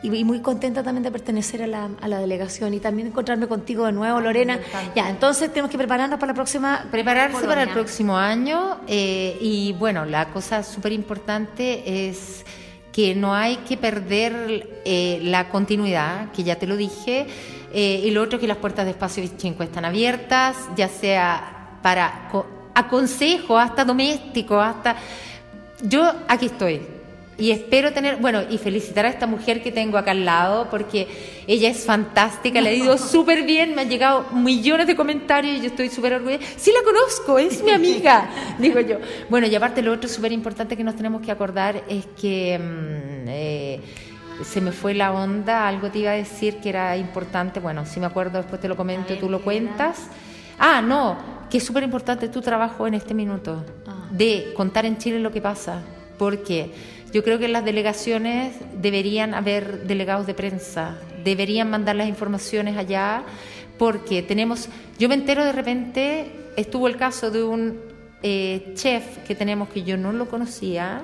y, 0.03 0.25
muy 0.25 0.41
contenta 0.41 0.83
también 0.83 1.03
de 1.03 1.11
pertenecer 1.11 1.63
a 1.63 1.67
la, 1.67 1.91
a 2.01 2.09
la, 2.09 2.19
delegación 2.19 2.75
y 2.75 2.81
también 2.81 3.09
encontrarme 3.09 3.47
contigo 3.47 3.87
de 3.87 3.93
nuevo, 3.93 4.21
Lorena. 4.21 4.59
Ya, 4.95 5.11
entonces 5.11 5.51
tenemos 5.51 5.71
que 5.71 5.79
prepararnos 5.79 6.19
para 6.19 6.33
la 6.33 6.35
próxima. 6.35 6.87
Prepararse 6.91 7.47
para 7.47 7.65
el 7.65 7.71
próximo 7.71 8.17
año 8.17 8.79
eh, 8.87 9.37
y 9.41 9.75
bueno, 9.75 10.05
la 10.05 10.27
cosa 10.33 10.63
súper 10.63 10.93
importante 10.93 12.09
es 12.09 12.45
que 12.93 13.15
no 13.15 13.35
hay 13.35 13.57
que 13.59 13.77
perder 13.77 14.81
eh, 14.85 15.21
la 15.23 15.49
continuidad, 15.49 16.33
que 16.33 16.43
ya 16.43 16.57
te 16.57 16.67
lo 16.67 16.77
dije, 16.77 17.27
eh, 17.73 18.03
y 18.05 18.11
lo 18.11 18.23
otro 18.23 18.41
que 18.41 18.49
las 18.49 18.57
puertas 18.57 18.85
de 18.85 18.93
Espacio 18.93 19.23
Vichinco 19.23 19.63
están 19.63 19.85
abiertas, 19.85 20.57
ya 20.77 20.89
sea 20.89 21.79
para 21.83 22.29
aconsejo, 22.75 23.59
hasta 23.59 23.85
doméstico, 23.85 24.61
hasta... 24.61 24.97
Yo 25.83 26.13
aquí 26.29 26.47
estoy, 26.47 26.83
y 27.41 27.51
espero 27.51 27.93
tener, 27.93 28.17
bueno, 28.17 28.43
y 28.49 28.59
felicitar 28.59 29.07
a 29.07 29.09
esta 29.09 29.27
mujer 29.27 29.63
que 29.63 29.73
tengo 29.73 29.97
acá 29.97 30.11
al 30.11 30.25
lado, 30.25 30.69
porque 30.71 31.09
ella 31.47 31.71
es 31.71 31.85
fantástica, 31.85 32.61
le 32.61 32.69
ha 32.69 32.75
ido 32.75 32.99
súper 32.99 33.45
bien, 33.45 33.75
me 33.75 33.83
han 33.83 33.89
llegado 33.89 34.27
millones 34.33 34.87
de 34.87 34.95
comentarios 34.95 35.57
y 35.57 35.61
yo 35.63 35.67
estoy 35.69 35.89
súper 35.89 36.13
orgullosa. 36.13 36.45
Sí 36.57 36.71
la 36.71 36.85
conozco, 36.85 37.39
es 37.39 37.65
mi 37.65 37.71
amiga, 37.71 38.31
digo 38.59 38.79
yo. 38.81 38.99
Bueno, 39.31 39.47
y 39.47 39.55
aparte 39.55 39.81
lo 39.83 39.93
otro 39.93 40.09
súper 40.09 40.33
importante 40.33 40.77
que 40.77 40.85
nos 40.85 40.95
tenemos 40.95 41.23
que 41.23 41.33
acordar 41.33 41.83
es 41.89 42.07
que... 42.21 42.59
Mm, 42.59 43.29
eh, 43.29 43.81
se 44.45 44.61
me 44.61 44.73
fue 44.73 44.95
la 44.95 45.13
onda, 45.13 45.69
algo 45.69 45.91
te 45.91 45.99
iba 45.99 46.13
a 46.13 46.15
decir 46.15 46.61
que 46.61 46.71
era 46.71 46.97
importante, 46.97 47.61
bueno, 47.61 47.85
si 47.85 48.01
me 48.01 48.07
acuerdo 48.07 48.39
después 48.39 48.61
te 48.61 48.69
lo 48.69 48.77
comento, 48.77 49.15
tú 49.19 49.29
lo 49.29 49.43
cuentas. 49.43 50.09
Ah, 50.59 50.81
no, 50.81 51.19
que 51.51 51.59
es 51.59 51.65
súper 51.65 51.83
importante 51.83 52.29
tu 52.29 52.41
trabajo 52.41 52.87
en 52.87 52.95
este 52.95 53.15
minuto, 53.15 53.65
ah. 53.87 54.09
de 54.11 54.53
contar 54.55 54.87
en 54.87 54.99
Chile 54.99 55.19
lo 55.19 55.31
que 55.31 55.41
pasa, 55.41 55.83
porque 56.19 56.71
yo 57.13 57.25
creo 57.25 57.39
que 57.39 57.47
en 57.47 57.53
las 57.53 57.65
delegaciones 57.65 58.55
deberían 58.81 59.35
haber 59.35 59.85
delegados 59.85 60.27
de 60.27 60.35
prensa, 60.35 60.97
deberían 61.25 61.71
mandar 61.71 61.97
las 61.97 62.09
informaciones 62.09 62.77
allá, 62.77 63.25
porque 63.79 64.23
tenemos, 64.23 64.69
yo 64.99 65.09
me 65.09 65.15
entero 65.15 65.45
de 65.45 65.53
repente, 65.53 66.31
estuvo 66.57 66.87
el 66.87 66.97
caso 66.97 67.31
de 67.31 67.43
un 67.43 67.81
eh, 68.23 68.73
chef 68.75 69.19
que 69.27 69.35
tenemos 69.35 69.69
que 69.71 69.83
yo 69.83 69.97
no 69.97 70.13
lo 70.13 70.29
conocía, 70.29 71.03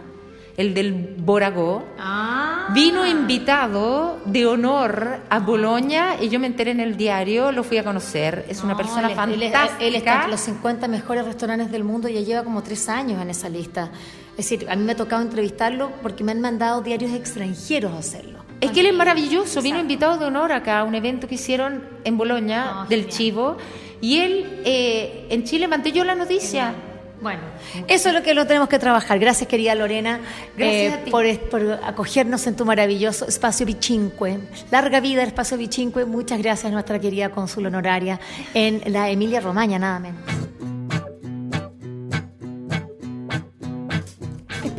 el 0.57 0.73
del 0.73 1.17
Boragó, 1.19 1.85
ah. 1.99 2.69
vino 2.73 3.07
invitado 3.07 4.19
de 4.25 4.47
honor 4.47 5.21
a 5.29 5.39
Boloña 5.41 6.17
y 6.21 6.31
yo 6.31 6.41
me 6.41 6.47
enteré 6.47 6.71
en 6.71 6.81
el 6.81 6.97
diario, 6.97 7.53
lo 7.53 7.63
fui 7.63 7.77
a 7.77 7.85
conocer. 7.85 8.47
Es 8.49 8.63
una 8.63 8.77
persona 8.77 9.11
fantástica. 9.11 9.77
Él, 9.81 9.95
está 9.95 10.15
entre 10.15 10.31
los 10.31 10.41
50 10.41 10.89
mejores 10.89 11.27
restaurantes 11.27 11.71
del 11.71 11.85
mundo 11.85 12.09
y 12.09 12.15
ya 12.15 12.21
lleva 12.21 12.43
como 12.43 12.63
tres 12.63 12.89
años 12.89 13.21
en 13.21 13.29
esa 13.29 13.51
lista. 13.51 13.91
Es 14.37 14.49
decir, 14.51 14.67
a 14.69 14.77
mí 14.77 14.85
me 14.85 14.93
ha 14.93 14.97
tocado 14.97 15.23
entrevistarlo 15.23 15.93
porque 16.03 16.23
me 16.23 16.33
han 16.33 16.43
mandado 16.43 16.83
diarios 16.83 17.13
extranjeros 17.13 17.93
a 17.95 17.99
hacerlo. 17.99 18.37
Es 18.61 18.71
que 18.71 18.81
él 18.81 18.87
es 18.87 18.95
maravilloso, 18.95 19.63
vino 19.63 19.79
invitado 19.79 20.19
de 20.19 20.27
honor 20.27 20.53
acá 20.53 20.81
a 20.81 20.85
un 20.85 20.95
evento 20.95 21.27
que 21.27 21.37
hicieron 21.37 21.85
en 22.05 22.19
Boloña 22.19 22.87
del 22.89 23.09
Chivo 23.09 23.57
y 24.01 24.19
él 24.19 24.63
eh, 24.65 25.27
en 25.31 25.45
Chile 25.45 25.69
mantenió 25.69 26.05
la 26.05 26.15
noticia. 26.15 26.75
Bueno, 27.21 27.41
eso 27.89 28.11
es 28.11 28.15
lo 28.15 28.23
que 28.23 28.35
lo 28.35 28.47
tenemos 28.47 28.69
que 28.69 28.79
trabajar. 28.79 29.19
Gracias, 29.19 29.49
querida 29.49 29.75
Lorena, 29.75 30.21
eh, 30.59 30.99
Por, 31.11 31.27
por, 31.49 31.81
acogernos 31.83 32.47
en 32.47 32.57
tu 32.57 32.67
maravilloso 32.67 33.27
espacio 33.27 33.65
Bichinque. 33.65 34.39
Larga 34.71 35.01
vida 35.01 35.23
espacio 35.23 35.57
Bichinque. 35.57 36.05
Muchas 36.05 36.39
gracias, 36.41 36.71
nuestra 36.73 36.99
querida 36.99 37.31
cónsul 37.31 37.67
honoraria 37.67 38.21
en 38.53 38.83
la 38.93 39.09
Emilia 39.09 39.41
Romaña, 39.41 39.79
nada 39.79 39.99
menos. 39.99 40.21